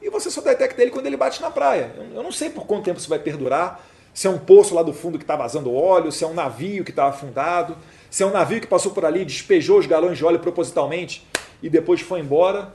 [0.00, 1.94] e você só detecta ele quando ele bate na praia.
[2.14, 4.92] Eu não sei por quanto tempo isso vai perdurar, se é um poço lá do
[4.92, 7.76] fundo que está vazando óleo, se é um navio que está afundado,
[8.10, 11.26] se é um navio que passou por ali, despejou os galões de óleo propositalmente
[11.62, 12.74] e depois foi embora.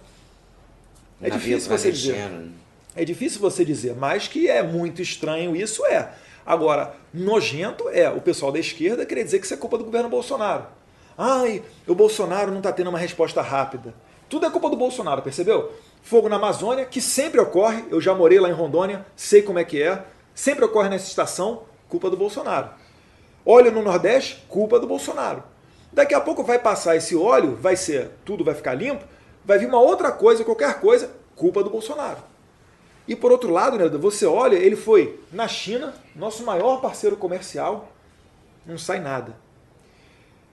[1.21, 2.15] É difícil você dizer.
[2.95, 6.13] É difícil você dizer, mas que é muito estranho isso é.
[6.45, 10.07] Agora, nojento é o pessoal da esquerda querer dizer que isso é culpa do governo
[10.07, 10.65] Bolsonaro.
[11.17, 13.93] Ai, o Bolsonaro não está tendo uma resposta rápida.
[14.29, 15.71] Tudo é culpa do Bolsonaro, percebeu?
[16.01, 19.63] Fogo na Amazônia, que sempre ocorre, eu já morei lá em Rondônia, sei como é
[19.63, 22.69] que é, sempre ocorre nessa estação, culpa do Bolsonaro.
[23.45, 25.43] Óleo no Nordeste, culpa do Bolsonaro.
[25.91, 29.05] Daqui a pouco vai passar esse óleo, vai ser, tudo vai ficar limpo,
[29.45, 32.19] vai vir uma outra coisa, qualquer coisa, culpa do Bolsonaro.
[33.07, 37.89] E por outro lado, né, você olha, ele foi na China, nosso maior parceiro comercial,
[38.65, 39.35] não sai nada.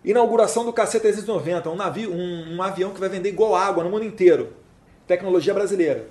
[0.04, 4.04] Inauguração do KC-390, um, navio, um, um avião que vai vender igual água no mundo
[4.04, 4.52] inteiro.
[5.06, 6.08] Tecnologia brasileira.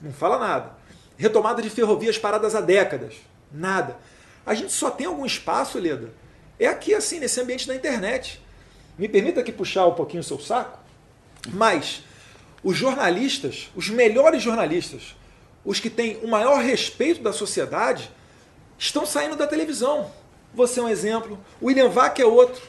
[0.00, 0.72] Não fala nada.
[1.16, 3.14] Retomada de ferrovias paradas há décadas.
[3.52, 3.96] Nada.
[4.44, 6.10] A gente só tem algum espaço, Leda.
[6.58, 8.40] É aqui, assim, nesse ambiente da internet.
[8.98, 10.78] Me permita aqui puxar um pouquinho o seu saco.
[11.48, 12.02] Mas
[12.62, 15.14] os jornalistas, os melhores jornalistas,
[15.64, 18.10] os que têm o maior respeito da sociedade,
[18.78, 20.10] estão saindo da televisão.
[20.52, 21.38] Você é um exemplo.
[21.62, 22.62] William Vac é outro,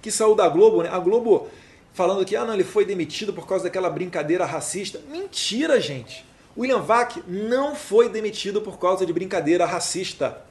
[0.00, 0.82] que saiu da Globo.
[0.82, 0.88] Né?
[0.90, 1.48] A Globo
[1.92, 5.00] falando que ah, não, ele foi demitido por causa daquela brincadeira racista.
[5.10, 6.24] Mentira, gente.
[6.56, 10.42] William Vac não foi demitido por causa de brincadeira racista.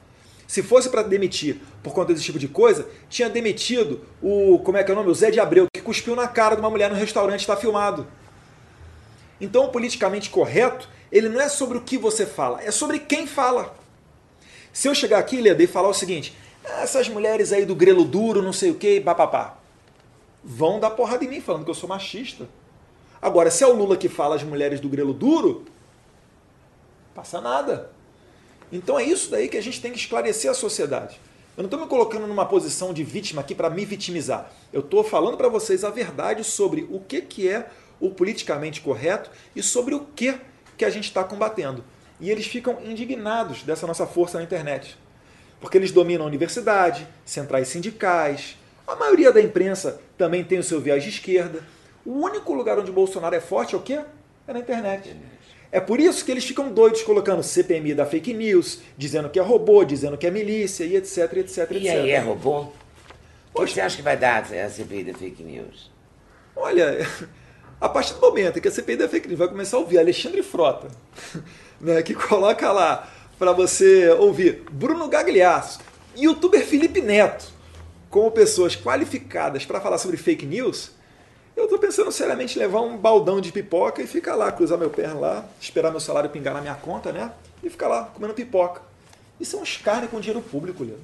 [0.46, 4.82] Se fosse para demitir por conta desse tipo de coisa, tinha demitido o, como é
[4.82, 5.08] que é o nome?
[5.08, 8.06] O Zé de Abreu, que cuspiu na cara de uma mulher no restaurante, está filmado.
[9.40, 13.26] Então, o politicamente correto, ele não é sobre o que você fala, é sobre quem
[13.28, 13.76] fala.
[14.72, 18.42] Se eu chegar aqui, Leda, e falar o seguinte, essas mulheres aí do grelo duro,
[18.42, 19.58] não sei o que, papapá,
[20.42, 22.48] vão dar porrada em mim falando que eu sou machista.
[23.20, 25.64] Agora, se é o Lula que fala as mulheres do grelo duro,
[27.14, 27.90] passa nada.
[28.72, 31.20] Então é isso daí que a gente tem que esclarecer a sociedade.
[31.56, 34.50] Eu não estou me colocando numa posição de vítima aqui para me vitimizar.
[34.72, 37.68] Eu estou falando para vocês a verdade sobre o que, que é
[37.98, 40.38] o politicamente correto e sobre o que,
[40.78, 41.84] que a gente está combatendo.
[42.18, 44.96] E eles ficam indignados dessa nossa força na internet.
[45.60, 50.80] Porque eles dominam a universidade, centrais sindicais, a maioria da imprensa também tem o seu
[50.80, 51.62] viés de esquerda.
[52.04, 54.00] O único lugar onde Bolsonaro é forte é o quê?
[54.48, 55.16] É na internet.
[55.72, 59.42] É por isso que eles ficam doidos colocando CPMI da fake news, dizendo que é
[59.42, 61.70] robô, dizendo que é milícia e etc, etc, etc.
[61.72, 62.66] E aí é robô?
[63.54, 65.90] O que você acha que vai dar a CPI da fake news?
[66.56, 67.06] Olha,
[67.80, 69.98] a partir do momento em que a CPI da fake news vai começar a ouvir
[69.98, 70.88] Alexandre Frota,
[71.80, 73.08] né, que coloca lá
[73.40, 75.80] para você ouvir Bruno Gagliasso,
[76.14, 77.46] youtuber Felipe Neto,
[78.10, 80.90] como pessoas qualificadas para falar sobre fake news,
[81.56, 85.08] eu estou pensando seriamente levar um baldão de pipoca e ficar lá, cruzar meu pé
[85.14, 87.32] lá, esperar meu salário pingar na minha conta, né?
[87.64, 88.82] E ficar lá comendo pipoca.
[89.40, 91.02] Isso é um escárnio com dinheiro público, Leandro.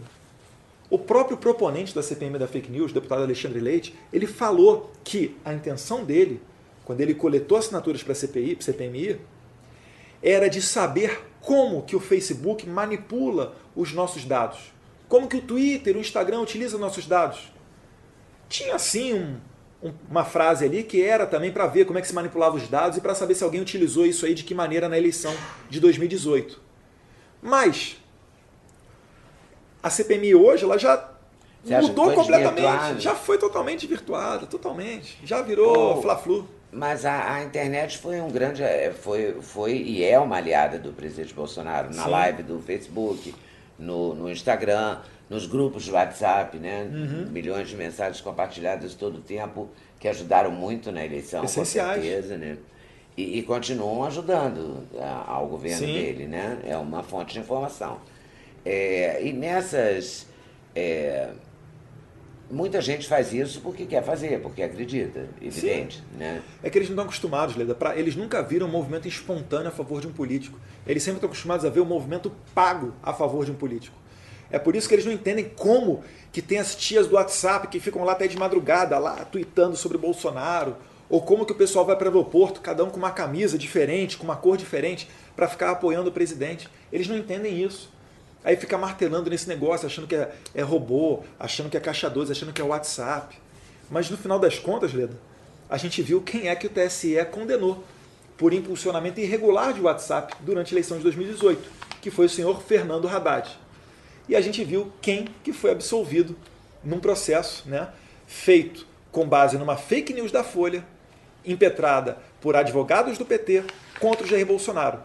[0.91, 5.35] O próprio proponente da CPM da fake news, o deputado Alexandre Leite, ele falou que
[5.43, 6.43] a intenção dele
[6.85, 9.19] quando ele coletou assinaturas para a CPI, CPMI,
[10.23, 14.59] era de saber como que o Facebook manipula os nossos dados.
[15.09, 17.53] Como que o Twitter, o Instagram utiliza nossos dados.
[18.49, 19.37] Tinha sim um,
[19.81, 22.69] um, uma frase ali que era também para ver como é que se manipulava os
[22.69, 25.33] dados e para saber se alguém utilizou isso aí de que maneira na eleição
[25.71, 26.61] de 2018.
[27.41, 27.97] Mas
[29.81, 31.13] a CPMI hoje ela já
[31.81, 36.56] mudou completamente, já foi totalmente virtuada, totalmente, já virou oh, fla-flu.
[36.73, 38.63] Mas a, a, internet foi um grande.
[38.63, 41.95] É, foi, foi e é uma aliada do presidente Bolsonaro.
[41.95, 42.11] Na Sim.
[42.11, 43.35] live do Facebook,
[43.79, 44.99] no, no Instagram,
[45.29, 46.89] nos grupos de WhatsApp, né?
[46.93, 47.27] Uhum.
[47.31, 51.97] Milhões de mensagens compartilhadas todo o tempo, que ajudaram muito na eleição, Essenciais.
[51.97, 52.59] com certeza, né?
[53.17, 55.93] E, e continuam ajudando a, ao governo Sim.
[55.93, 56.59] dele, né?
[56.65, 57.99] É uma fonte de informação.
[58.65, 60.27] É, e nessas.
[60.75, 61.31] É,
[62.51, 66.03] muita gente faz isso porque quer fazer, porque acredita, evidente.
[66.17, 66.43] Né?
[66.63, 67.75] É que eles não estão acostumados, Leda.
[67.75, 70.59] Pra, eles nunca viram um movimento espontâneo a favor de um político.
[70.87, 73.97] Eles sempre estão acostumados a ver o um movimento pago a favor de um político.
[74.51, 77.81] É por isso que eles não entendem como que tem as tias do WhatsApp que
[77.81, 80.77] ficam lá até de madrugada, lá tweetando sobre Bolsonaro,
[81.09, 84.17] ou como que o pessoal vai para o aeroporto, cada um com uma camisa diferente,
[84.17, 86.69] com uma cor diferente, para ficar apoiando o presidente.
[86.93, 87.91] Eles não entendem isso.
[88.47, 92.31] Aí fica martelando nesse negócio, achando que é, é robô, achando que é caixa 2,
[92.31, 93.37] achando que é WhatsApp.
[93.91, 95.19] Mas no final das contas, Leda,
[95.69, 97.83] a gente viu quem é que o TSE condenou
[98.37, 101.69] por impulsionamento irregular de WhatsApp durante a eleição de 2018,
[102.01, 103.51] que foi o senhor Fernando Haddad.
[104.29, 106.37] E a gente viu quem que foi absolvido
[106.85, 107.89] num processo né,
[108.29, 110.87] feito com base numa fake news da Folha,
[111.45, 113.65] impetrada por advogados do PT
[113.99, 115.01] contra o Jair Bolsonaro.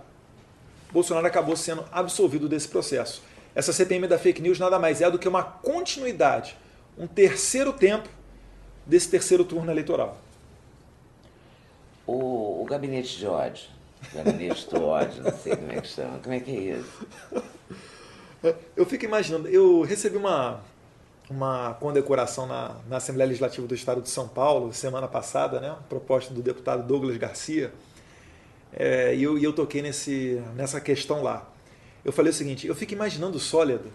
[0.91, 3.30] Bolsonaro acabou sendo absolvido desse processo.
[3.53, 6.57] Essa CPM da fake news nada mais é do que uma continuidade,
[6.97, 8.07] um terceiro tempo
[8.85, 10.17] desse terceiro turno eleitoral.
[12.07, 13.65] O, o gabinete de ódio,
[14.13, 17.07] gabinete do ódio, não sei como é que chama, como é que é isso?
[18.75, 20.61] Eu fico imaginando, eu recebi uma,
[21.29, 25.75] uma condecoração na, na Assembleia Legislativa do Estado de São Paulo, semana passada, né?
[25.87, 27.71] proposta do deputado Douglas Garcia,
[28.73, 31.50] é, e eu, eu toquei nesse, nessa questão lá.
[32.03, 33.91] Eu falei o seguinte, eu fico imaginando sólido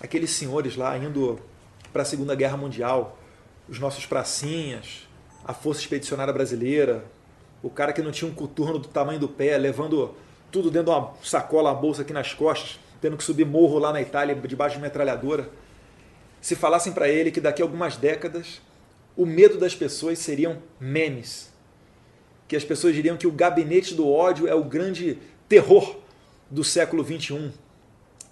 [0.00, 1.40] aqueles senhores lá indo
[1.92, 3.18] para a Segunda Guerra Mundial,
[3.68, 5.08] os nossos pracinhas,
[5.44, 7.04] a Força Expedicionária Brasileira,
[7.64, 10.14] o cara que não tinha um coturno do tamanho do pé, levando
[10.52, 13.92] tudo dentro de uma sacola, uma bolsa aqui nas costas, tendo que subir morro lá
[13.92, 15.50] na Itália debaixo de metralhadora,
[16.40, 18.62] se falassem para ele que daqui a algumas décadas
[19.16, 21.52] o medo das pessoas seriam memes,
[22.46, 26.03] que as pessoas diriam que o gabinete do ódio é o grande terror
[26.50, 27.52] do século 21.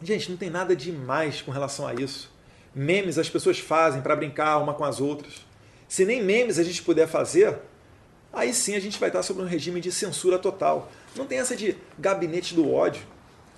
[0.03, 2.31] Gente, não tem nada demais com relação a isso.
[2.75, 5.45] Memes as pessoas fazem para brincar uma com as outras.
[5.89, 7.59] Se nem memes a gente puder fazer,
[8.33, 10.91] aí sim a gente vai estar sob um regime de censura total.
[11.15, 13.03] Não tem essa de gabinete do ódio.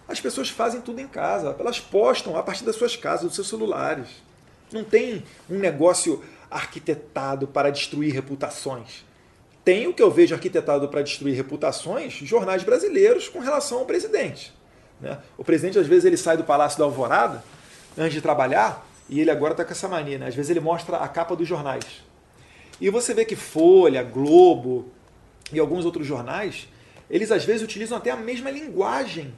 [0.06, 3.48] As pessoas fazem tudo em casa, elas postam a partir das suas casas, dos seus
[3.48, 4.08] celulares.
[4.70, 9.04] Não tem um negócio arquitetado para destruir reputações.
[9.64, 14.52] Tem o que eu vejo arquitetado para destruir reputações, jornais brasileiros com relação ao presidente.
[15.00, 15.18] Né?
[15.38, 17.42] O presidente, às vezes, ele sai do Palácio da Alvorada
[17.96, 20.18] antes de trabalhar e ele agora está com essa mania.
[20.18, 20.26] Né?
[20.28, 21.84] Às vezes, ele mostra a capa dos jornais.
[22.80, 24.90] E você vê que Folha, Globo
[25.52, 26.68] e alguns outros jornais,
[27.08, 29.32] eles às vezes utilizam até a mesma linguagem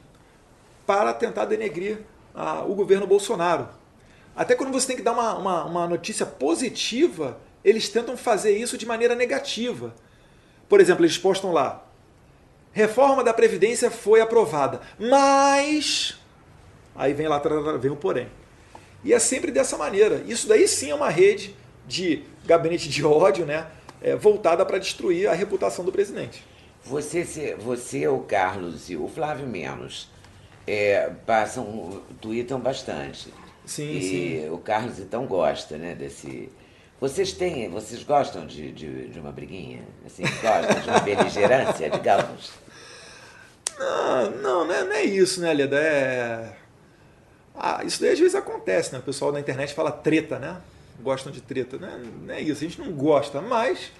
[0.85, 1.99] para tentar denegrir
[2.33, 3.67] ah, o governo Bolsonaro.
[4.35, 8.77] Até quando você tem que dar uma, uma, uma notícia positiva, eles tentam fazer isso
[8.77, 9.93] de maneira negativa.
[10.67, 11.85] Por exemplo, eles postam lá:
[12.71, 16.17] reforma da Previdência foi aprovada, mas.
[16.95, 17.41] Aí vem lá,
[17.79, 18.27] vem o porém.
[19.03, 20.23] E é sempre dessa maneira.
[20.27, 21.55] Isso daí sim é uma rede
[21.87, 23.67] de gabinete de ódio, né?
[24.01, 26.43] É, voltada para destruir a reputação do presidente.
[26.83, 30.09] Você, você, o Carlos e o Flávio menos
[30.65, 33.33] é, passam, tweetam bastante.
[33.65, 34.49] Sim, e sim.
[34.49, 36.49] o Carlos então gosta, né, desse.
[36.99, 39.83] Vocês têm, vocês gostam de, de, de uma briguinha?
[40.05, 42.51] Assim, gostam de uma beligerância, digamos?
[43.77, 45.77] Não, não, não é, não é isso, né, Leda?
[45.79, 46.53] É...
[47.55, 48.99] Ah, isso daí às vezes acontece, né?
[48.99, 50.57] O pessoal na internet fala treta, né?
[51.01, 51.77] Gostam de treta.
[51.77, 53.91] Não é, não é isso, a gente não gosta, mas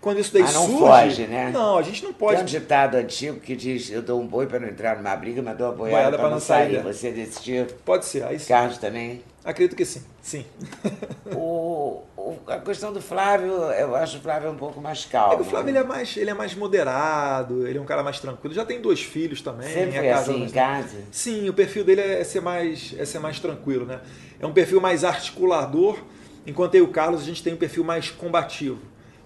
[0.00, 0.78] quando isso daí ah, não surge.
[0.78, 1.50] foge, né?
[1.50, 2.36] Não, a gente não pode.
[2.36, 5.42] Tem um ditado antigo que diz: Eu dou um boi para não entrar numa briga,
[5.42, 6.74] mas dou uma boiada para não sair.
[6.74, 6.82] sair.
[6.82, 7.72] Você é desse tipo?
[7.84, 8.24] Pode ser.
[8.24, 8.48] Aí sim.
[8.48, 9.22] Carlos também?
[9.44, 10.02] Acredito que sim.
[10.22, 10.46] Sim.
[11.34, 12.02] o,
[12.46, 15.34] a questão do Flávio, eu acho o Flávio um pouco mais calmo.
[15.34, 18.02] É que o Flávio ele é, mais, ele é mais moderado, ele é um cara
[18.02, 18.54] mais tranquilo.
[18.54, 19.68] Já tem dois filhos também.
[19.72, 20.98] Sempre foi assim em casa?
[21.10, 24.00] Sim, o perfil dele é ser, mais, é ser mais tranquilo, né?
[24.38, 25.98] É um perfil mais articulador,
[26.46, 28.80] enquanto eu e o Carlos a gente tem um perfil mais combativo.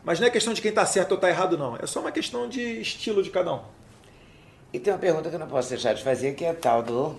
[0.05, 1.77] Mas não é questão de quem está certo ou está errado, não.
[1.77, 3.61] É só uma questão de estilo de cada um.
[4.73, 7.17] E tem uma pergunta que eu não posso deixar de fazer, que é tal do.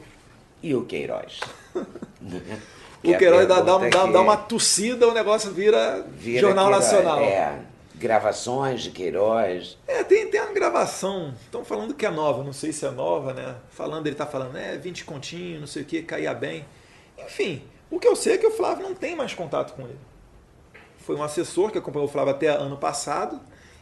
[0.62, 1.40] E o Queiroz?
[3.14, 7.20] o Queiroz dá, dá, dá, dá, uma tossida, o negócio vira, vira Jornal Queiroz, Nacional.
[7.22, 7.60] É,
[7.96, 9.78] gravações de Queiroz.
[9.88, 13.34] É, tem, tem uma gravação, estão falando que é nova, não sei se é nova,
[13.34, 13.56] né?
[13.70, 16.66] Falando, ele está falando, é, 20 continhos, não sei o que, caía bem.
[17.18, 20.00] Enfim, o que eu sei é que o Flávio não tem mais contato com ele
[21.06, 23.40] foi um assessor que acompanhou o Flávio até ano passado.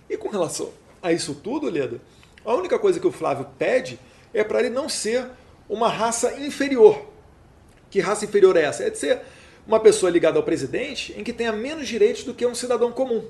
[0.09, 0.71] E com relação
[1.01, 2.01] a isso tudo, Leda,
[2.43, 3.97] a única coisa que o Flávio pede
[4.33, 5.25] é para ele não ser
[5.69, 7.12] uma raça inferior.
[7.93, 8.85] Que raça inferior é essa?
[8.85, 9.21] É de ser
[9.67, 13.23] uma pessoa ligada ao presidente em que tenha menos direitos do que um cidadão comum.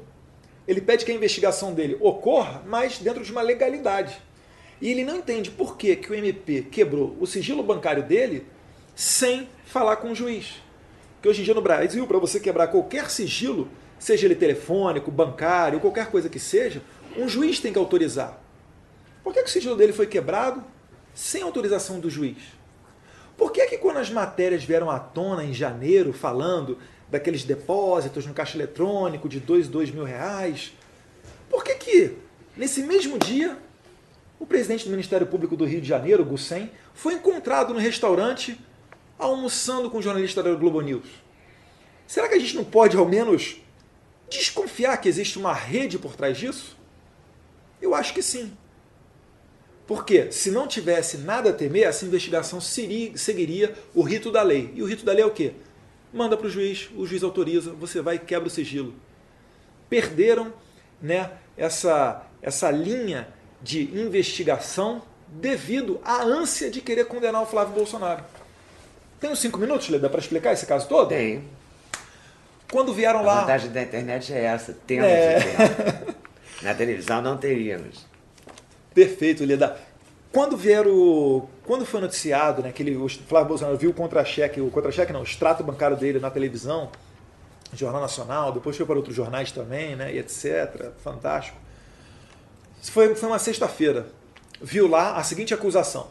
[0.65, 4.17] Ele pede que a investigação dele ocorra, mas dentro de uma legalidade.
[4.79, 8.45] E ele não entende por que, que o MP quebrou o sigilo bancário dele
[8.95, 10.53] sem falar com o juiz.
[11.21, 13.67] Que hoje em dia no Brasil, para você quebrar qualquer sigilo,
[13.99, 16.81] seja ele telefônico, bancário, qualquer coisa que seja,
[17.17, 18.41] um juiz tem que autorizar.
[19.25, 20.63] Por que, que o sigilo dele foi quebrado
[21.13, 22.62] sem autorização do juiz?
[23.37, 26.77] Por que, que quando as matérias vieram à tona em janeiro, falando
[27.09, 30.73] daqueles depósitos no caixa eletrônico de dois, dois mil reais,
[31.49, 32.17] por que que,
[32.55, 33.57] nesse mesmo dia,
[34.39, 38.59] o presidente do Ministério Público do Rio de Janeiro, Gussem, foi encontrado no restaurante
[39.17, 41.07] almoçando com o jornalista da Globo News?
[42.07, 43.57] Será que a gente não pode, ao menos,
[44.29, 46.77] desconfiar que existe uma rede por trás disso?
[47.81, 48.55] Eu acho que sim.
[49.85, 54.71] Porque se não tivesse nada a temer, essa investigação seria, seguiria o rito da lei.
[54.75, 55.53] E o rito da lei é o quê?
[56.13, 58.93] Manda para o juiz, o juiz autoriza, você vai e quebra o sigilo.
[59.89, 60.53] Perderam
[61.01, 63.27] né, essa, essa linha
[63.61, 68.23] de investigação devido à ânsia de querer condenar o Flávio Bolsonaro.
[69.19, 71.09] Tem uns cinco minutos, Leda, para explicar esse caso todo?
[71.09, 71.43] Tem.
[72.71, 73.37] Quando vieram lá.
[73.37, 75.39] A vantagem da internet é essa, temos é...
[76.61, 78.12] Na televisão não teríamos.
[78.93, 79.77] Perfeito, Leda.
[80.31, 81.47] Quando vieram.
[81.65, 85.21] Quando foi noticiado, né, que ele, o Flávio Bolsonaro viu o contra-cheque, o contra-cheque não,
[85.21, 86.91] o extrato bancário dele na televisão,
[87.73, 90.91] Jornal Nacional, depois foi para outros jornais também, né, e etc.
[91.03, 91.57] Fantástico.
[92.81, 94.07] Foi, foi uma sexta-feira.
[94.61, 96.07] Viu lá a seguinte acusação: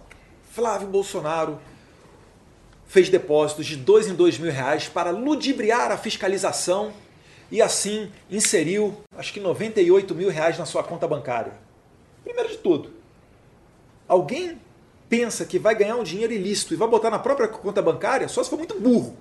[0.51, 1.59] Flávio Bolsonaro
[2.87, 6.93] fez depósitos de dois em dois mil reais para ludibriar a fiscalização
[7.51, 11.53] e assim inseriu acho que 98 mil reais na sua conta bancária.
[12.25, 12.91] Primeiro de tudo,
[14.07, 14.61] alguém
[15.09, 18.43] pensa que vai ganhar um dinheiro ilícito e vai botar na própria conta bancária só
[18.43, 19.17] se for muito burro.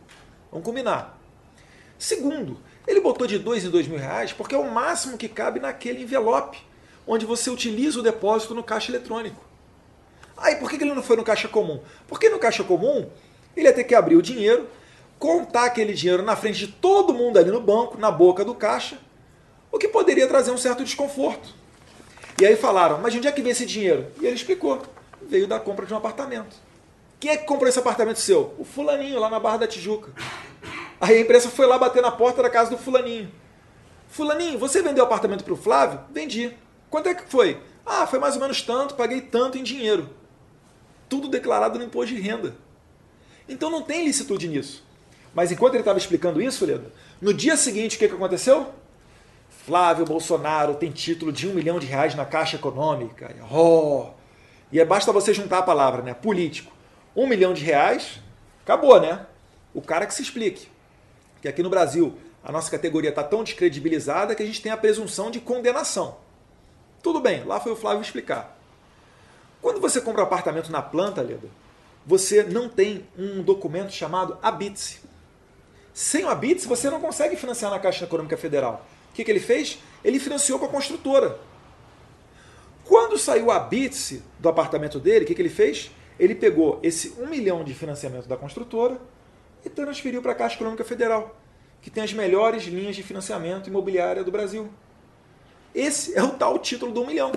[0.52, 1.20] Vamos combinar.
[1.98, 5.60] Segundo, ele botou de dois em dois mil reais porque é o máximo que cabe
[5.60, 6.60] naquele envelope
[7.06, 9.44] onde você utiliza o depósito no caixa eletrônico.
[10.38, 11.82] Aí por que ele não foi no caixa comum?
[12.08, 13.10] Porque no caixa comum
[13.56, 14.68] ele ia ter que abrir o dinheiro,
[15.20, 18.98] contar aquele dinheiro na frente de todo mundo ali no banco, na boca do caixa,
[19.72, 21.61] o que poderia trazer um certo desconforto.
[22.40, 24.08] E aí falaram, mas de onde é que vem esse dinheiro?
[24.20, 24.82] E ele explicou,
[25.22, 26.56] veio da compra de um apartamento.
[27.20, 28.56] Quem é que comprou esse apartamento seu?
[28.58, 30.12] O fulaninho, lá na Barra da Tijuca.
[31.00, 33.32] Aí a imprensa foi lá bater na porta da casa do fulaninho.
[34.08, 36.00] Fulaninho, você vendeu o apartamento para o Flávio?
[36.12, 36.54] Vendi.
[36.90, 37.62] Quanto é que foi?
[37.86, 40.10] Ah, foi mais ou menos tanto, paguei tanto em dinheiro.
[41.08, 42.56] Tudo declarado no imposto de renda.
[43.48, 44.84] Então não tem licitude nisso.
[45.34, 48.74] Mas enquanto ele estava explicando isso, Leda, no dia seguinte, o que, que aconteceu?
[49.66, 53.36] Flávio Bolsonaro tem título de um milhão de reais na Caixa Econômica.
[53.52, 54.08] Oh!
[54.72, 56.16] E é basta você juntar a palavra, né?
[56.16, 56.72] Político.
[57.16, 58.20] Um milhão de reais,
[58.64, 59.28] acabou, né?
[59.74, 60.68] O cara que se explique.
[61.42, 64.78] Que aqui no Brasil a nossa categoria está tão descredibilizada que a gente tem a
[64.78, 66.18] presunção de condenação.
[67.04, 68.58] Tudo bem, lá foi o Flávio explicar.
[69.62, 71.50] Quando você compra um apartamento na planta, Leda,
[72.04, 75.02] você não tem um documento chamado ABITSE.
[75.94, 78.88] Sem o ABITSE, você não consegue financiar na Caixa Econômica Federal.
[79.12, 79.80] O que, que ele fez?
[80.04, 81.38] Ele financiou com a construtora.
[82.86, 85.92] Quando saiu a Bitse do apartamento dele, o que, que ele fez?
[86.20, 89.00] Ele pegou esse 1 milhão de financiamento da construtora
[89.66, 91.36] e transferiu para a Caixa Econômica Federal,
[91.82, 94.70] que tem as melhores linhas de financiamento imobiliária do Brasil.
[95.76, 97.32] Esse é o tal título do 1 milhão.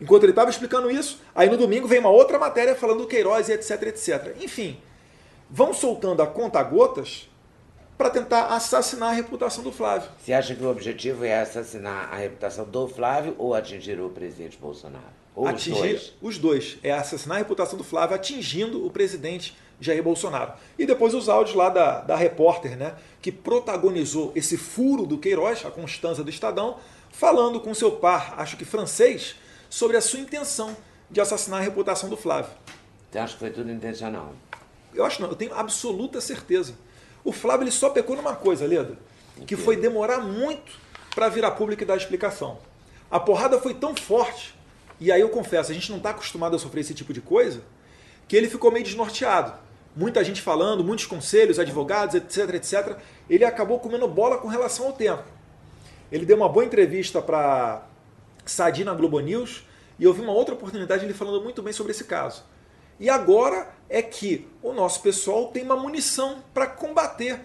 [0.00, 3.48] Enquanto ele estava explicando isso, aí no domingo vem uma outra matéria falando do Queiroz
[3.48, 4.36] e etc, etc.
[4.40, 4.80] Enfim,
[5.48, 7.29] vão soltando a conta gotas
[8.00, 10.08] para tentar assassinar a reputação do Flávio.
[10.18, 14.56] Você acha que o objetivo é assassinar a reputação do Flávio ou atingir o presidente
[14.56, 15.04] Bolsonaro?
[15.36, 16.12] Ou atingir os dois?
[16.22, 16.78] os dois.
[16.82, 20.54] É assassinar a reputação do Flávio atingindo o presidente Jair Bolsonaro.
[20.78, 25.66] E depois os áudios lá da, da repórter, né, que protagonizou esse furo do Queiroz,
[25.66, 26.78] a Constança do Estadão,
[27.10, 29.36] falando com seu par, acho que francês,
[29.68, 30.74] sobre a sua intenção
[31.10, 32.50] de assassinar a reputação do Flávio.
[33.10, 34.32] Você acha que foi tudo intencional?
[34.94, 36.74] Eu acho não, eu tenho absoluta certeza.
[37.24, 38.96] O Flávio ele só pecou numa coisa, Leda,
[39.46, 40.72] que foi demorar muito
[41.14, 42.58] para vir a público e dar explicação.
[43.10, 44.54] A porrada foi tão forte,
[44.98, 47.62] e aí eu confesso, a gente não está acostumado a sofrer esse tipo de coisa,
[48.28, 49.52] que ele ficou meio desnorteado.
[49.96, 52.96] Muita gente falando, muitos conselhos, advogados, etc, etc.
[53.28, 55.24] Ele acabou comendo bola com relação ao tempo.
[56.12, 57.82] Ele deu uma boa entrevista para
[58.46, 59.64] Sadi na Globo News
[59.98, 62.44] e eu vi uma outra oportunidade ele falando muito bem sobre esse caso.
[63.00, 67.40] E agora é que o nosso pessoal tem uma munição para combater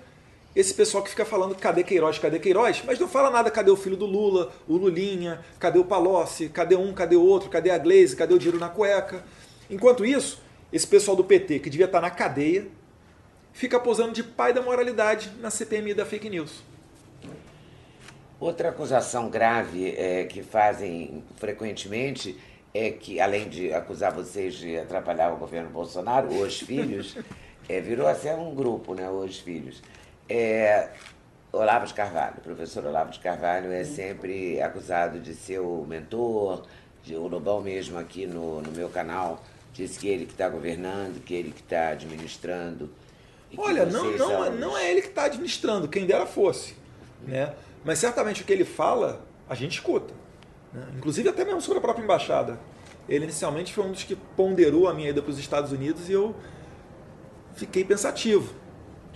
[0.55, 3.75] esse pessoal que fica falando cadê Queiroz, cadê Queiroz, mas não fala nada cadê o
[3.75, 7.77] filho do Lula, o Lulinha, cadê o Palocci, cadê um, cadê o outro, cadê a
[7.77, 9.25] Glaze, cadê o dinheiro na cueca.
[9.69, 10.39] Enquanto isso,
[10.71, 12.67] esse pessoal do PT, que devia estar na cadeia,
[13.51, 16.63] fica posando de pai da moralidade na CPMI da fake news.
[18.39, 22.37] Outra acusação grave é, que fazem frequentemente
[22.75, 27.15] é que, além de acusar vocês de atrapalhar o governo Bolsonaro, os filhos,
[27.67, 29.81] É, virou até um grupo, né, os filhos.
[30.29, 30.89] É,
[31.51, 36.65] Olavo de Carvalho, o professor Olavo de Carvalho é sempre acusado de ser o mentor,
[37.03, 41.21] de, o Lobão mesmo aqui no, no meu canal disse que ele que está governando,
[41.23, 42.89] que ele que está administrando.
[43.57, 44.51] Olha, não, não, são...
[44.55, 46.75] não é ele que está administrando, quem dera fosse.
[47.23, 47.53] Né?
[47.83, 50.13] Mas certamente o que ele fala, a gente escuta.
[50.75, 50.85] Né?
[50.97, 52.59] Inclusive até mesmo sobre a própria embaixada.
[53.07, 56.13] Ele inicialmente foi um dos que ponderou a minha ida para os Estados Unidos e
[56.13, 56.35] eu
[57.55, 58.53] fiquei pensativo.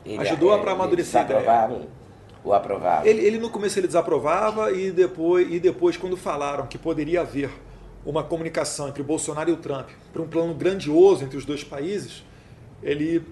[0.05, 1.87] Ele, Ajudou é, a para amadurecer a ideia
[2.43, 3.07] o aprovava?
[3.07, 7.49] Ele, ele no começo ele desaprovava e depois, e depois quando falaram que poderia haver
[8.05, 11.63] uma comunicação entre o Bolsonaro e o Trump para um plano grandioso entre os dois
[11.63, 12.23] países,
[12.81, 13.23] ele,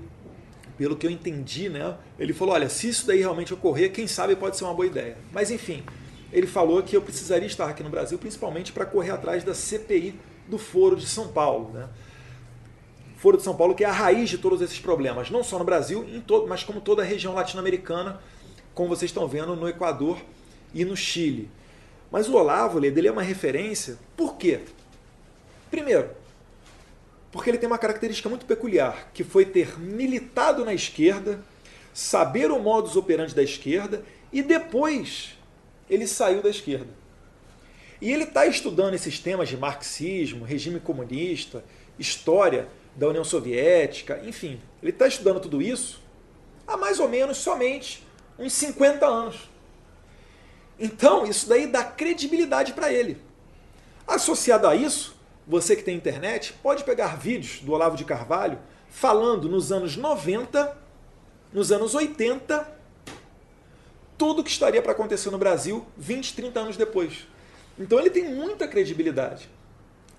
[0.78, 4.36] pelo que eu entendi, né, ele falou, olha, se isso daí realmente ocorrer, quem sabe
[4.36, 5.17] pode ser uma boa ideia.
[5.32, 5.84] Mas enfim,
[6.38, 10.13] ele falou que eu precisaria estar aqui no Brasil, principalmente para correr atrás da CPI
[10.47, 11.88] do Foro de São Paulo, né?
[13.17, 15.65] Foro de São Paulo que é a raiz de todos esses problemas, não só no
[15.65, 18.21] Brasil, em todo, mas como toda a região latino-americana
[18.75, 20.19] como vocês estão vendo no Equador
[20.71, 21.49] e no Chile.
[22.11, 24.59] Mas o Olavo, ele é uma referência, por quê?
[25.71, 26.11] Primeiro,
[27.31, 31.43] porque ele tem uma característica muito peculiar, que foi ter militado na esquerda,
[31.91, 35.36] saber o modus operandi da esquerda e depois
[35.89, 36.89] ele saiu da esquerda.
[38.01, 41.63] E ele está estudando esses temas de marxismo, regime comunista,
[41.97, 45.99] história da União Soviética, enfim, ele está estudando tudo isso
[46.67, 48.05] há mais ou menos somente
[48.38, 49.49] uns 50 anos.
[50.79, 53.17] Então, isso daí dá credibilidade para ele.
[54.05, 55.15] Associado a isso,
[55.47, 58.59] você que tem internet pode pegar vídeos do Olavo de Carvalho
[58.89, 60.77] falando nos anos 90,
[61.51, 62.76] nos anos 80,
[64.18, 67.28] tudo que estaria para acontecer no Brasil 20, 30 anos depois.
[67.78, 69.49] Então ele tem muita credibilidade.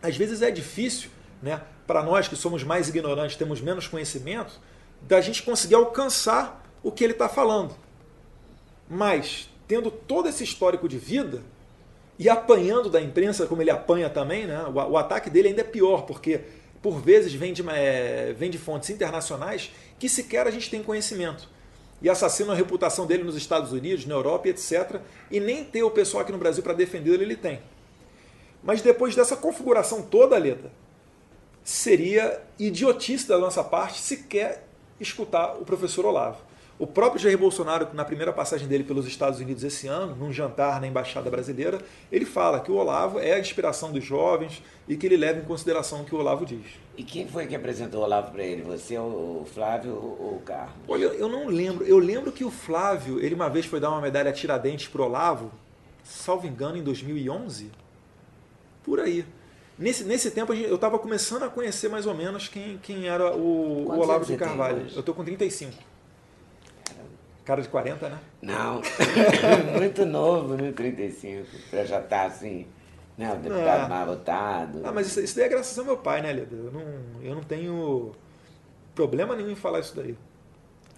[0.03, 1.11] Às vezes é difícil,
[1.43, 4.61] né, para nós que somos mais ignorantes, temos menos conhecimento,
[5.03, 7.75] da gente conseguir alcançar o que ele está falando.
[8.89, 11.43] Mas, tendo todo esse histórico de vida
[12.19, 14.63] e apanhando da imprensa como ele apanha também, né?
[14.65, 16.43] o, o ataque dele ainda é pior, porque
[16.81, 21.49] por vezes vem de, é, vem de fontes internacionais que sequer a gente tem conhecimento.
[22.01, 25.01] E assassinam a reputação dele nos Estados Unidos, na Europa, etc.
[25.31, 27.61] E nem ter o pessoal aqui no Brasil para defender ele, tem.
[28.63, 30.71] Mas depois dessa configuração toda, Leda,
[31.65, 34.65] seria idiotice da nossa parte sequer
[35.01, 36.48] escutar o professor Olavo.
[36.79, 40.81] O próprio Jair Bolsonaro, na primeira passagem dele pelos Estados Unidos esse ano, num jantar
[40.81, 45.05] na Embaixada Brasileira, ele fala que o Olavo é a inspiração dos jovens e que
[45.05, 46.67] ele leva em consideração o que o Olavo diz.
[46.97, 48.63] E quem foi que apresentou o Olavo para ele?
[48.63, 50.77] Você, o Flávio ou o Carlos?
[50.87, 51.85] Olha, eu não lembro.
[51.85, 55.05] Eu lembro que o Flávio, ele uma vez foi dar uma medalha Tiradentes para o
[55.05, 55.51] Olavo,
[56.05, 57.73] salvo engano, em 2011.
[58.85, 59.27] Por aí.
[59.77, 63.89] Nesse, nesse tempo eu estava começando a conhecer mais ou menos quem, quem era o,
[63.89, 64.87] o Olavo de Carvalho.
[64.95, 65.98] Eu estou com 35.
[67.49, 68.19] Cara de 40, né?
[68.43, 68.83] Não,
[69.79, 70.71] muito novo, né?
[70.71, 72.67] 35, para já estar tá assim,
[73.17, 73.33] né?
[73.33, 74.05] O deputado ah.
[74.05, 74.83] votado.
[74.85, 76.55] Ah, mas isso, isso daí é graças ao meu pai, né, Leda?
[76.55, 76.83] Eu não,
[77.23, 78.13] eu não tenho
[78.95, 80.15] problema nenhum em falar isso daí.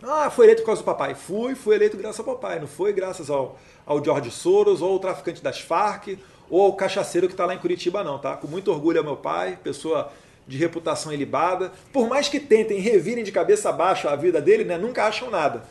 [0.03, 1.15] Ah, foi eleito por causa do papai.
[1.15, 2.59] Fui, fui eleito graças ao papai.
[2.59, 6.19] Não foi graças ao, ao George Soros, ou ao traficante das Farc,
[6.51, 8.37] ou ao cachaceiro que está lá em Curitiba, não, tá?
[8.37, 10.11] Com muito orgulho ao meu pai, pessoa
[10.49, 11.71] de reputação ilibada.
[11.93, 14.77] Por mais que tentem, revirem de cabeça abaixo a vida dele, né?
[14.77, 15.63] Nunca acham nada.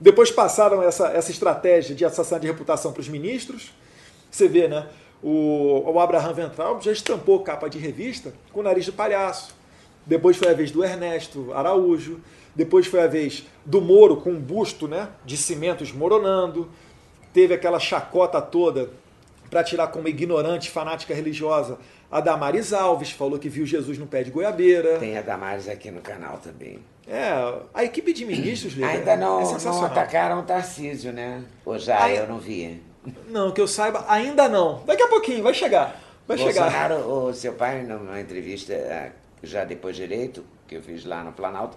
[0.00, 3.72] Depois passaram essa, essa estratégia de assassinato de reputação para os ministros.
[4.30, 4.86] Você vê, né?
[5.22, 9.54] O, o Abraham Ventral já estampou capa de revista com o nariz de palhaço.
[10.06, 12.20] Depois foi a vez do Ernesto Araújo.
[12.54, 16.70] Depois foi a vez do Moro com um busto né, de cimento esmoronando.
[17.34, 18.90] Teve aquela chacota toda
[19.50, 21.78] para tirar como ignorante, fanática religiosa,
[22.10, 24.98] a Damares Alves, falou que viu Jesus no pé de goiabeira.
[24.98, 26.80] Tem a Damares aqui no canal também.
[27.06, 27.30] É,
[27.72, 31.42] a equipe de ministros, Lívia, Ainda não, é não atacaram o Tarcísio, né?
[31.64, 32.82] Ou já Aí, eu não vi.
[33.28, 34.82] Não, que eu saiba, ainda não.
[34.84, 36.00] Daqui a pouquinho, vai chegar.
[36.26, 37.08] Vai Bolsonaro, chegar.
[37.08, 41.32] o seu pai, numa entrevista, é, já depois de eleito, que eu fiz lá no
[41.32, 41.76] Planalto,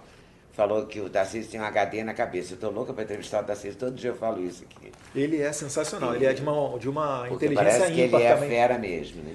[0.52, 2.54] falou que o Tarcísio tem um HD na cabeça.
[2.54, 4.92] Eu tô louca para entrevistar o Tarcísio, todo dia eu falo isso aqui.
[5.14, 8.48] Ele é sensacional, ele é de uma, de uma inteligência parece que ele é também.
[8.48, 9.34] fera mesmo, né?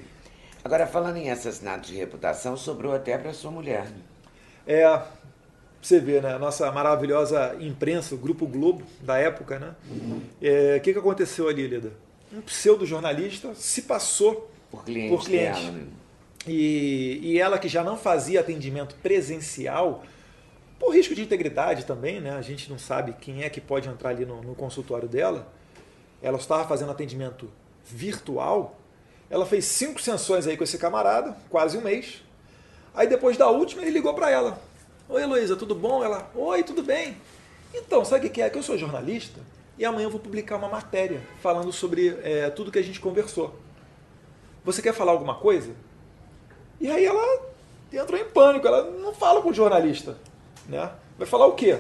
[0.63, 3.85] Agora, falando em assassinato de reputação, sobrou até para sua mulher.
[3.85, 4.01] Né?
[4.67, 5.01] É,
[5.81, 6.33] você vê, né?
[6.33, 9.75] A nossa maravilhosa imprensa, o Grupo Globo da época, né?
[10.41, 11.93] É, o que, que aconteceu ali, Lida?
[12.33, 15.15] Um pseudo-jornalista se passou por cliente.
[15.15, 15.61] Por cliente.
[15.61, 15.87] Dela, né?
[16.45, 20.03] e, e ela que já não fazia atendimento presencial,
[20.79, 22.31] por risco de integridade também, né?
[22.31, 25.51] A gente não sabe quem é que pode entrar ali no, no consultório dela.
[26.21, 27.49] Ela estava fazendo atendimento
[27.85, 28.78] virtual.
[29.29, 32.23] Ela fez cinco sessões aí com esse camarada, quase um mês.
[32.93, 34.59] Aí depois da última ele ligou para ela
[35.11, 36.03] Oi, Heloísa, tudo bom?
[36.03, 37.17] Ela, oi, tudo bem?
[37.73, 38.47] Então, sabe o que é?
[38.47, 39.39] Que eu sou jornalista
[39.75, 43.55] e amanhã eu vou publicar uma matéria falando sobre é, tudo que a gente conversou.
[44.63, 45.71] Você quer falar alguma coisa?
[46.79, 47.41] E aí ela
[47.91, 50.15] entrou em pânico, ela não fala com o jornalista.
[50.67, 50.91] Né?
[51.17, 51.79] Vai falar o quê?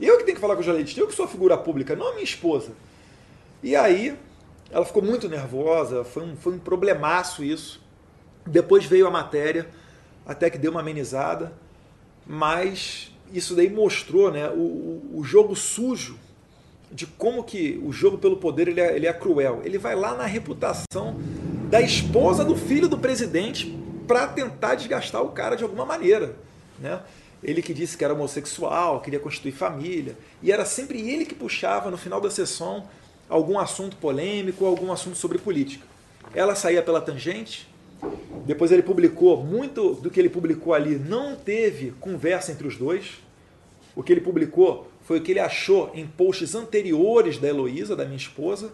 [0.00, 2.08] Eu que tenho que falar com o jornalista, eu que sou a figura pública, não
[2.08, 2.72] a minha esposa.
[3.62, 4.18] E aí
[4.70, 7.80] ela ficou muito nervosa, foi um, foi um problemaço isso.
[8.46, 9.68] Depois veio a matéria,
[10.24, 11.52] até que deu uma amenizada,
[12.26, 16.18] mas isso daí mostrou né, o, o jogo sujo
[16.90, 19.60] de como que o jogo pelo poder ele é, ele é cruel.
[19.64, 21.16] Ele vai lá na reputação
[21.68, 26.36] da esposa do filho do presidente para tentar desgastar o cara de alguma maneira.
[26.78, 27.00] Né?
[27.42, 31.90] Ele que disse que era homossexual, queria constituir família, e era sempre ele que puxava
[31.90, 32.84] no final da sessão
[33.28, 35.86] algum assunto polêmico, algum assunto sobre política.
[36.34, 37.68] Ela saía pela tangente,
[38.44, 43.14] depois ele publicou, muito do que ele publicou ali não teve conversa entre os dois.
[43.94, 48.04] O que ele publicou foi o que ele achou em posts anteriores da Heloísa, da
[48.04, 48.72] minha esposa,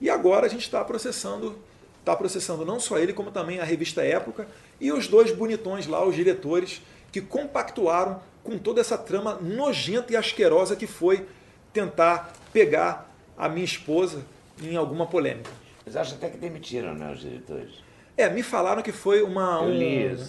[0.00, 1.56] e agora a gente está processando,
[2.00, 4.46] está processando não só ele, como também a revista Época
[4.80, 10.16] e os dois bonitões lá, os diretores, que compactuaram com toda essa trama nojenta e
[10.16, 11.26] asquerosa que foi
[11.72, 14.24] tentar pegar a minha esposa
[14.62, 15.50] em alguma polêmica.
[15.84, 17.82] Eles acham até que demitiram, né, os diretores?
[18.16, 19.72] É, me falaram que foi uma, um,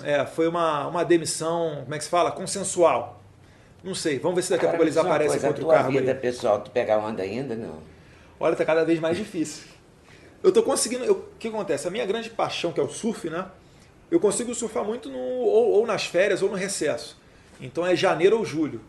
[0.03, 2.32] é, foi uma, uma demissão, como é que se fala?
[2.32, 3.22] Consensual.
[3.84, 5.91] Não sei, vamos ver se daqui a pouco eles aparecem com outro cargo.
[5.91, 7.78] vida pessoal, tu pegar onda ainda, não?
[8.39, 9.64] Olha, tá cada vez mais difícil.
[10.41, 11.12] Eu tô conseguindo.
[11.12, 11.88] O que acontece?
[11.88, 13.45] A minha grande paixão, que é o surf, né?
[14.10, 17.18] Eu consigo surfar muito no, ou, ou nas férias ou no recesso.
[17.62, 18.82] Então é janeiro ou julho.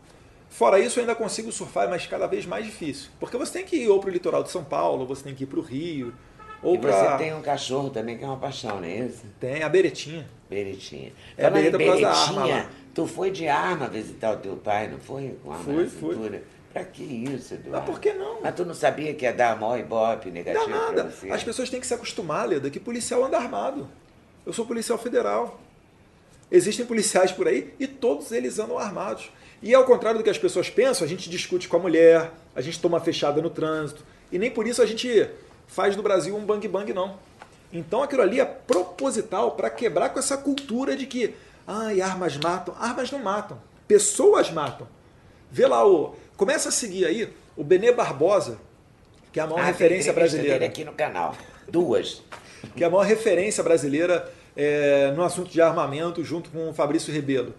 [0.48, 3.10] Fora isso, eu ainda consigo surfar, mas cada vez mais difícil.
[3.20, 5.34] Porque você tem que ir ou para o litoral de São Paulo, ou você tem
[5.34, 6.14] que ir para o Rio.
[6.62, 6.92] Ou e pra...
[6.92, 9.24] você tem um cachorro também que é uma paixão, não é isso?
[9.38, 10.26] Tem, a Beretinha.
[10.48, 11.12] Beretinha.
[11.36, 12.70] É a Bereta Beretinha, arma lá.
[12.94, 15.36] tu foi de arma visitar o teu pai, não foi?
[15.42, 15.86] Com arma fui?
[15.88, 16.42] Fui.
[16.72, 17.78] Pra que isso, Eduardo?
[17.78, 18.40] Mas por que não?
[18.42, 21.14] Mas tu não sabia que ia dar mó ibope negativo Dá nada.
[21.30, 23.88] As pessoas têm que se acostumar, Leda, que policial anda armado.
[24.44, 25.60] Eu sou policial federal.
[26.50, 29.30] Existem policiais por aí e todos eles andam armados.
[29.62, 32.60] E ao contrário do que as pessoas pensam, a gente discute com a mulher, a
[32.60, 34.04] gente toma fechada no trânsito.
[34.30, 35.28] E nem por isso a gente
[35.66, 37.18] faz do Brasil um bang bang, não.
[37.72, 41.34] Então aquilo ali é proposital para quebrar com essa cultura de que
[41.66, 42.74] ai, armas matam.
[42.78, 43.58] Armas não matam.
[43.88, 44.86] Pessoas matam.
[45.50, 46.14] Vê lá o.
[46.36, 48.58] Começa a seguir aí o Benê Barbosa,
[49.32, 50.66] que é a maior ah, referência tem brasileira.
[50.66, 51.34] Aqui no canal.
[51.68, 52.22] Duas.
[52.76, 57.12] Que é a maior referência brasileira é, no assunto de armamento, junto com o Fabrício
[57.12, 57.54] Rebelo.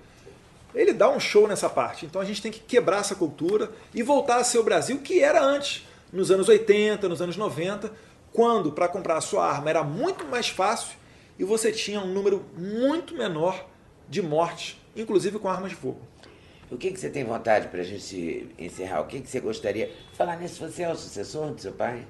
[0.78, 2.06] Ele dá um show nessa parte.
[2.06, 5.22] Então a gente tem que quebrar essa cultura e voltar a ser o Brasil que
[5.22, 7.92] era antes, nos anos 80, nos anos 90,
[8.32, 10.96] quando para comprar a sua arma era muito mais fácil
[11.40, 13.66] e você tinha um número muito menor
[14.10, 16.00] de mortes, inclusive com armas de fogo.
[16.70, 19.02] O que, que você tem vontade para a gente encerrar?
[19.02, 19.92] O que, que você gostaria?
[20.14, 22.06] Falar nisso, você é o sucessor do seu pai?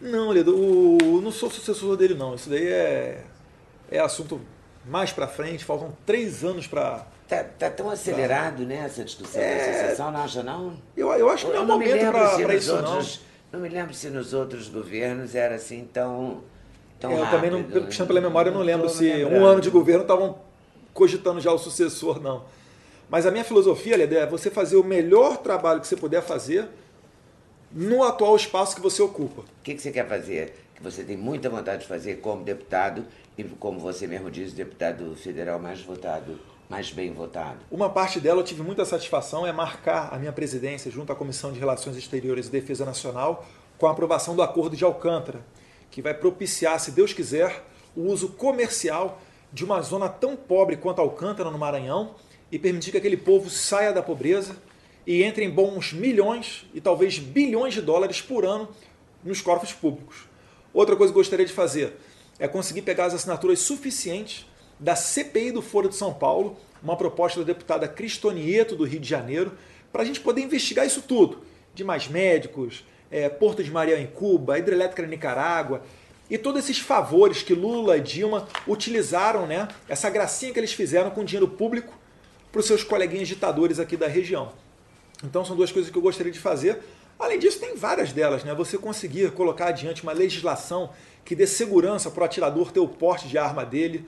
[0.00, 2.34] Não, Lido, o, não sou sucessor dele, não.
[2.34, 3.24] Isso daí é,
[3.90, 4.40] é assunto
[4.84, 5.64] mais para frente.
[5.64, 7.06] Faltam três anos para.
[7.34, 9.56] Tá, tá tão acelerado, né, essa discussão É.
[9.56, 10.76] da sucessão, não acha, não?
[10.94, 12.12] Eu, eu acho que não é não me momento lembro
[12.42, 13.20] para isso, outros,
[13.50, 16.42] não me lembro se nos outros governos era assim tão,
[17.00, 17.16] tão não.
[17.16, 17.36] É, eu rápido.
[17.40, 19.42] também, não, pelo- puxando pela memória, eu não lembro tô se lembrando.
[19.42, 20.38] um ano de governo estavam
[20.92, 22.44] cogitando já o sucessor, não.
[23.08, 26.68] Mas a minha filosofia, Leda, é você fazer o melhor trabalho que você puder fazer
[27.70, 29.40] no atual espaço que você ocupa.
[29.40, 30.54] O que, que você quer fazer?
[30.74, 33.04] Que você tem muita vontade de fazer como deputado
[33.38, 36.38] e, como você mesmo diz, deputado federal mais votado,
[36.68, 37.58] mais bem votado.
[37.70, 41.52] Uma parte dela eu tive muita satisfação é marcar a minha presidência junto à Comissão
[41.52, 43.46] de Relações Exteriores e Defesa Nacional
[43.78, 45.44] com a aprovação do Acordo de Alcântara,
[45.90, 49.20] que vai propiciar, se Deus quiser, o uso comercial
[49.52, 52.14] de uma zona tão pobre quanto Alcântara no Maranhão
[52.50, 54.56] e permitir que aquele povo saia da pobreza
[55.06, 58.68] e entre em bons milhões e talvez bilhões de dólares por ano
[59.22, 60.28] nos cofres públicos.
[60.72, 61.96] Outra coisa que eu gostaria de fazer
[62.38, 64.46] é conseguir pegar as assinaturas suficientes
[64.82, 69.08] da CPI do Foro de São Paulo, uma proposta da deputada Cristonieto do Rio de
[69.08, 69.52] Janeiro,
[69.92, 74.08] para a gente poder investigar isso tudo, de mais médicos, é, Porto de Maria em
[74.08, 75.82] Cuba, hidrelétrica na Nicarágua,
[76.28, 81.10] e todos esses favores que Lula e Dilma utilizaram, né, essa gracinha que eles fizeram
[81.10, 81.96] com dinheiro público
[82.50, 84.50] para os seus coleguinhas ditadores aqui da região.
[85.22, 86.80] Então são duas coisas que eu gostaria de fazer.
[87.18, 88.52] Além disso, tem várias delas, né?
[88.54, 90.90] Você conseguir colocar adiante uma legislação
[91.24, 94.04] que dê segurança para o atirador ter o porte de arma dele,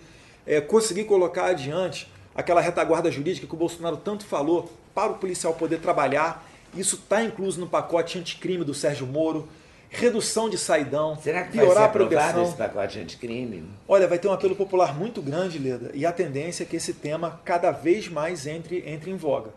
[0.47, 5.55] é, conseguir colocar adiante aquela retaguarda jurídica que o Bolsonaro tanto falou para o policial
[5.55, 6.45] poder trabalhar.
[6.77, 9.49] Isso está incluso no pacote anticrime do Sérgio Moro.
[9.91, 13.63] redução de saidão, Será que piorar vai ser a aprovado esse pacote anticrime?
[13.87, 16.95] Olha, vai ter um apelo popular muito grande, Leda, e a tendência é que esse
[16.95, 19.51] tema cada vez mais entre, entre em voga.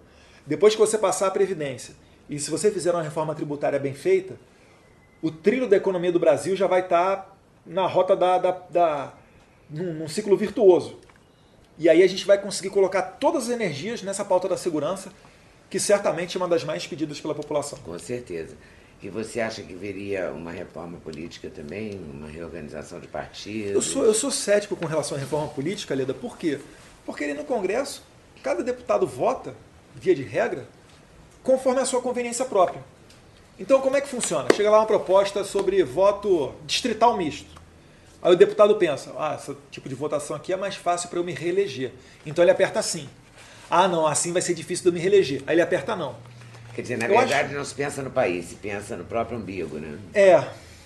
[0.46, 1.96] Depois que você passar a Previdência,
[2.30, 4.36] e se você fizer uma reforma tributária bem feita,
[5.22, 7.36] o trilho da economia do Brasil já vai estar
[7.66, 9.14] na rota da, da, da
[9.70, 10.98] num, num ciclo virtuoso.
[11.78, 15.12] E aí a gente vai conseguir colocar todas as energias nessa pauta da segurança,
[15.70, 17.78] que certamente é uma das mais pedidas pela população.
[17.80, 18.56] Com certeza.
[19.02, 23.74] E você acha que viria uma reforma política também, uma reorganização de partidos?
[23.74, 26.60] Eu sou, eu sou cético com relação à reforma política, Leda, por quê?
[27.06, 28.02] Porque ali no Congresso,
[28.42, 29.54] cada deputado vota,
[29.94, 30.68] via de regra,
[31.44, 32.82] conforme a sua conveniência própria.
[33.60, 34.50] Então, como é que funciona?
[34.56, 37.57] Chega lá uma proposta sobre voto distrital misto.
[38.28, 41.24] Aí o deputado pensa, ah, esse tipo de votação aqui é mais fácil para eu
[41.24, 41.94] me reeleger.
[42.26, 43.08] Então ele aperta sim.
[43.72, 45.42] Ah, não, assim vai ser difícil de eu me reeleger.
[45.48, 46.14] Aí ele aperta não.
[46.76, 49.38] Quer dizer, na Eu verdade acho- não se pensa no país, se pensa no próprio
[49.38, 49.98] umbigo, né?
[50.14, 50.44] É,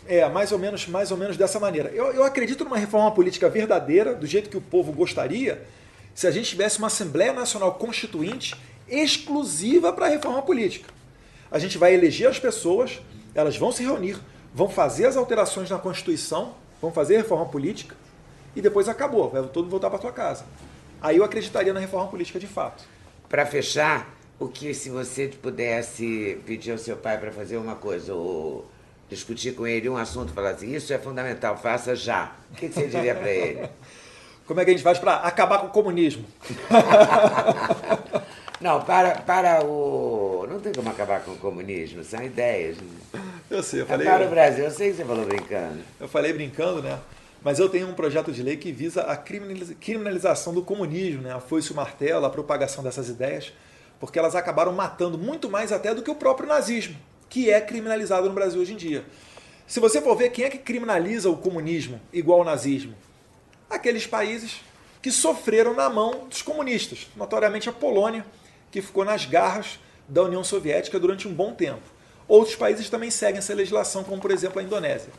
[0.08, 1.90] é, mais ou menos, mais ou menos dessa maneira.
[1.90, 5.64] Eu, eu acredito numa reforma política verdadeira, do jeito que o povo gostaria,
[6.14, 8.54] se a gente tivesse uma Assembleia Nacional Constituinte
[8.88, 10.88] exclusiva para a reforma política.
[11.50, 13.02] A gente vai eleger as pessoas,
[13.34, 14.16] elas vão se reunir,
[14.54, 17.96] vão fazer as alterações na Constituição, vão fazer reforma política
[18.56, 20.46] e depois acabou, vai todo mundo voltar para sua casa.
[21.02, 22.84] Aí eu acreditaria na reforma política de fato.
[23.30, 28.14] Para fechar, o que se você pudesse pedir ao seu pai para fazer uma coisa
[28.14, 28.66] ou
[29.10, 32.32] discutir com ele um assunto, falar assim, isso é fundamental, faça já.
[32.52, 33.70] O que que você diria para ele?
[34.48, 36.26] Como é que a gente faz para acabar com o comunismo?
[38.60, 40.46] Não, para, para o.
[40.48, 42.78] Não tem como acabar com o comunismo, são ideias.
[42.78, 43.22] né?
[43.52, 44.08] Eu sei, eu É falei.
[44.08, 45.80] para o Brasil, eu sei que você falou brincando.
[46.00, 46.98] Eu falei brincando, né?
[47.44, 51.34] Mas eu tenho um projeto de lei que visa a criminaliza- criminalização do comunismo, né?
[51.34, 53.52] A foice e o martelo, a propagação dessas ideias,
[54.00, 56.96] porque elas acabaram matando muito mais até do que o próprio nazismo,
[57.30, 59.04] que é criminalizado no Brasil hoje em dia.
[59.68, 62.94] Se você for ver quem é que criminaliza o comunismo igual ao nazismo,
[63.70, 64.62] aqueles países
[65.02, 68.26] que sofreram na mão dos comunistas, notoriamente a Polônia,
[68.70, 71.82] que ficou nas garras da União Soviética durante um bom tempo.
[72.28, 75.12] Outros países também seguem essa legislação, como por exemplo a Indonésia.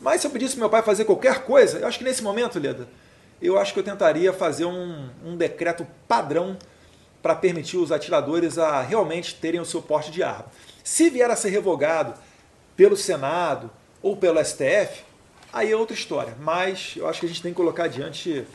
[0.00, 2.58] Mas se eu pedisse pro meu pai fazer qualquer coisa, eu acho que nesse momento,
[2.58, 2.88] Leda,
[3.40, 6.56] eu acho que eu tentaria fazer um, um decreto padrão
[7.22, 10.46] para permitir os atiradores a realmente terem o seu porte de arma.
[10.82, 12.14] Se vier a ser revogado
[12.76, 13.70] pelo Senado
[14.02, 15.04] ou pelo STF,
[15.52, 16.34] aí é outra história.
[16.40, 18.46] Mas eu acho que a gente tem que colocar adiante,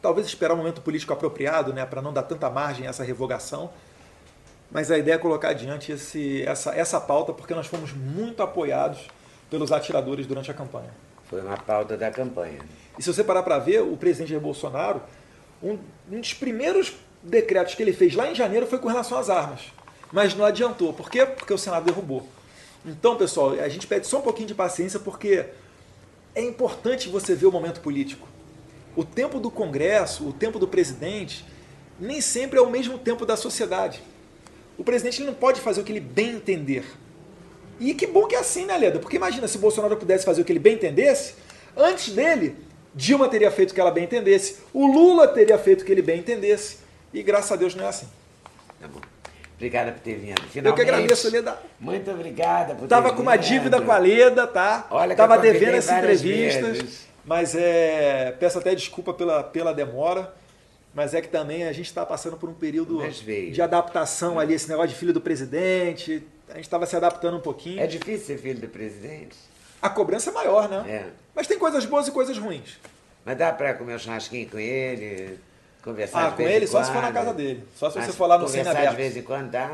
[0.00, 3.70] talvez esperar um momento político apropriado, né, para não dar tanta margem a essa revogação.
[4.72, 9.00] Mas a ideia é colocar adiante esse, essa, essa pauta, porque nós fomos muito apoiados
[9.50, 10.90] pelos atiradores durante a campanha.
[11.28, 12.58] Foi uma pauta da campanha.
[12.98, 15.02] E se você parar para ver, o presidente Bolsonaro,
[15.62, 15.78] um,
[16.10, 19.60] um dos primeiros decretos que ele fez lá em janeiro foi com relação às armas.
[20.10, 20.92] Mas não adiantou.
[20.92, 21.26] Por quê?
[21.26, 22.26] Porque o Senado derrubou.
[22.84, 25.46] Então, pessoal, a gente pede só um pouquinho de paciência, porque
[26.34, 28.26] é importante você ver o momento político.
[28.96, 31.44] O tempo do Congresso, o tempo do presidente,
[32.00, 34.02] nem sempre é o mesmo tempo da sociedade.
[34.78, 36.84] O presidente não pode fazer o que ele bem entender.
[37.78, 38.98] E que bom que é assim, né, Leda?
[38.98, 41.34] Porque imagina se o Bolsonaro pudesse fazer o que ele bem entendesse,
[41.76, 42.56] antes dele,
[42.94, 46.02] Dilma teria feito o que ela bem entendesse, o Lula teria feito o que ele
[46.02, 46.78] bem entendesse,
[47.12, 48.08] e graças a Deus não é assim.
[48.80, 49.00] Tá bom.
[49.56, 50.30] Obrigada por ter vindo.
[50.30, 51.58] Eu que Finalmente, agradeço, Leda.
[51.78, 54.86] Muito obrigada por Tava ter com uma dívida com a Leda, tá?
[54.90, 57.08] Olha Tava devendo essas entrevistas, vezes.
[57.24, 60.34] mas é, peço até desculpa pela, pela demora.
[60.94, 62.98] Mas é que também a gente está passando por um período
[63.50, 66.22] de adaptação ali, esse negócio de filho do presidente.
[66.50, 67.80] A gente estava se adaptando um pouquinho.
[67.80, 69.36] É difícil ser filho do presidente,
[69.80, 70.84] A cobrança é maior, né?
[70.86, 71.06] É.
[71.34, 72.78] Mas tem coisas boas e coisas ruins.
[73.24, 75.38] mas dá para comer um churrasquinho com ele,
[75.82, 77.64] conversar Ah, de com vez ele em só se for na casa dele.
[77.74, 78.90] Só se Mas você for lá no conversar semi-aberto.
[78.96, 79.72] de vez em quando dá?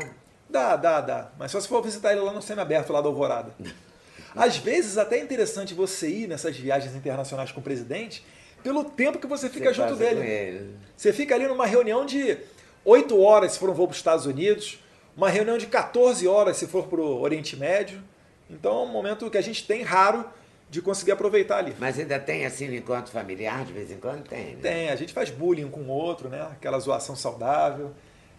[0.49, 1.31] Dá, dá, dá.
[1.37, 3.51] Mas só se for visitar ele lá no semi-aberto, lá da Alvorada.
[4.35, 8.23] Às vezes até é interessante você ir nessas viagens internacionais com o presidente
[8.63, 10.75] pelo tempo que você fica Você junto dele.
[10.95, 12.37] Você fica ali numa reunião de
[12.83, 14.79] 8 horas se for um voo para os Estados Unidos,
[15.15, 18.01] uma reunião de 14 horas se for para o Oriente Médio.
[18.49, 20.25] Então é um momento que a gente tem raro
[20.69, 21.75] de conseguir aproveitar ali.
[21.79, 24.27] Mas ainda tem assim um encontro familiar de vez em quando?
[24.27, 24.55] Tem.
[24.55, 24.57] Né?
[24.61, 26.41] Tem, a gente faz bullying um com o outro, né?
[26.51, 27.91] Aquela zoação saudável.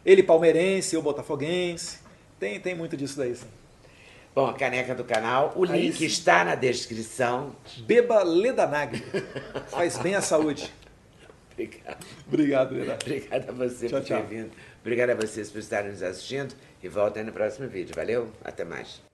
[0.04, 1.98] Ele palmeirense, eu botafoguense.
[2.38, 3.46] Tem, tem muito disso daí, sim.
[4.34, 6.04] Bom, a caneca do canal, o Aí link sim.
[6.06, 7.54] está na descrição.
[7.78, 9.02] Beba Ledanag.
[9.68, 10.72] Faz bem à saúde.
[11.52, 12.06] Obrigado.
[12.26, 12.98] Obrigado, Leda.
[13.02, 14.26] Obrigado a você Tchau, por ter tchau.
[14.26, 14.50] vindo.
[14.80, 16.54] Obrigado a vocês por estarem nos assistindo.
[16.82, 17.94] E voltem no próximo vídeo.
[17.94, 18.30] Valeu?
[18.42, 19.09] Até mais.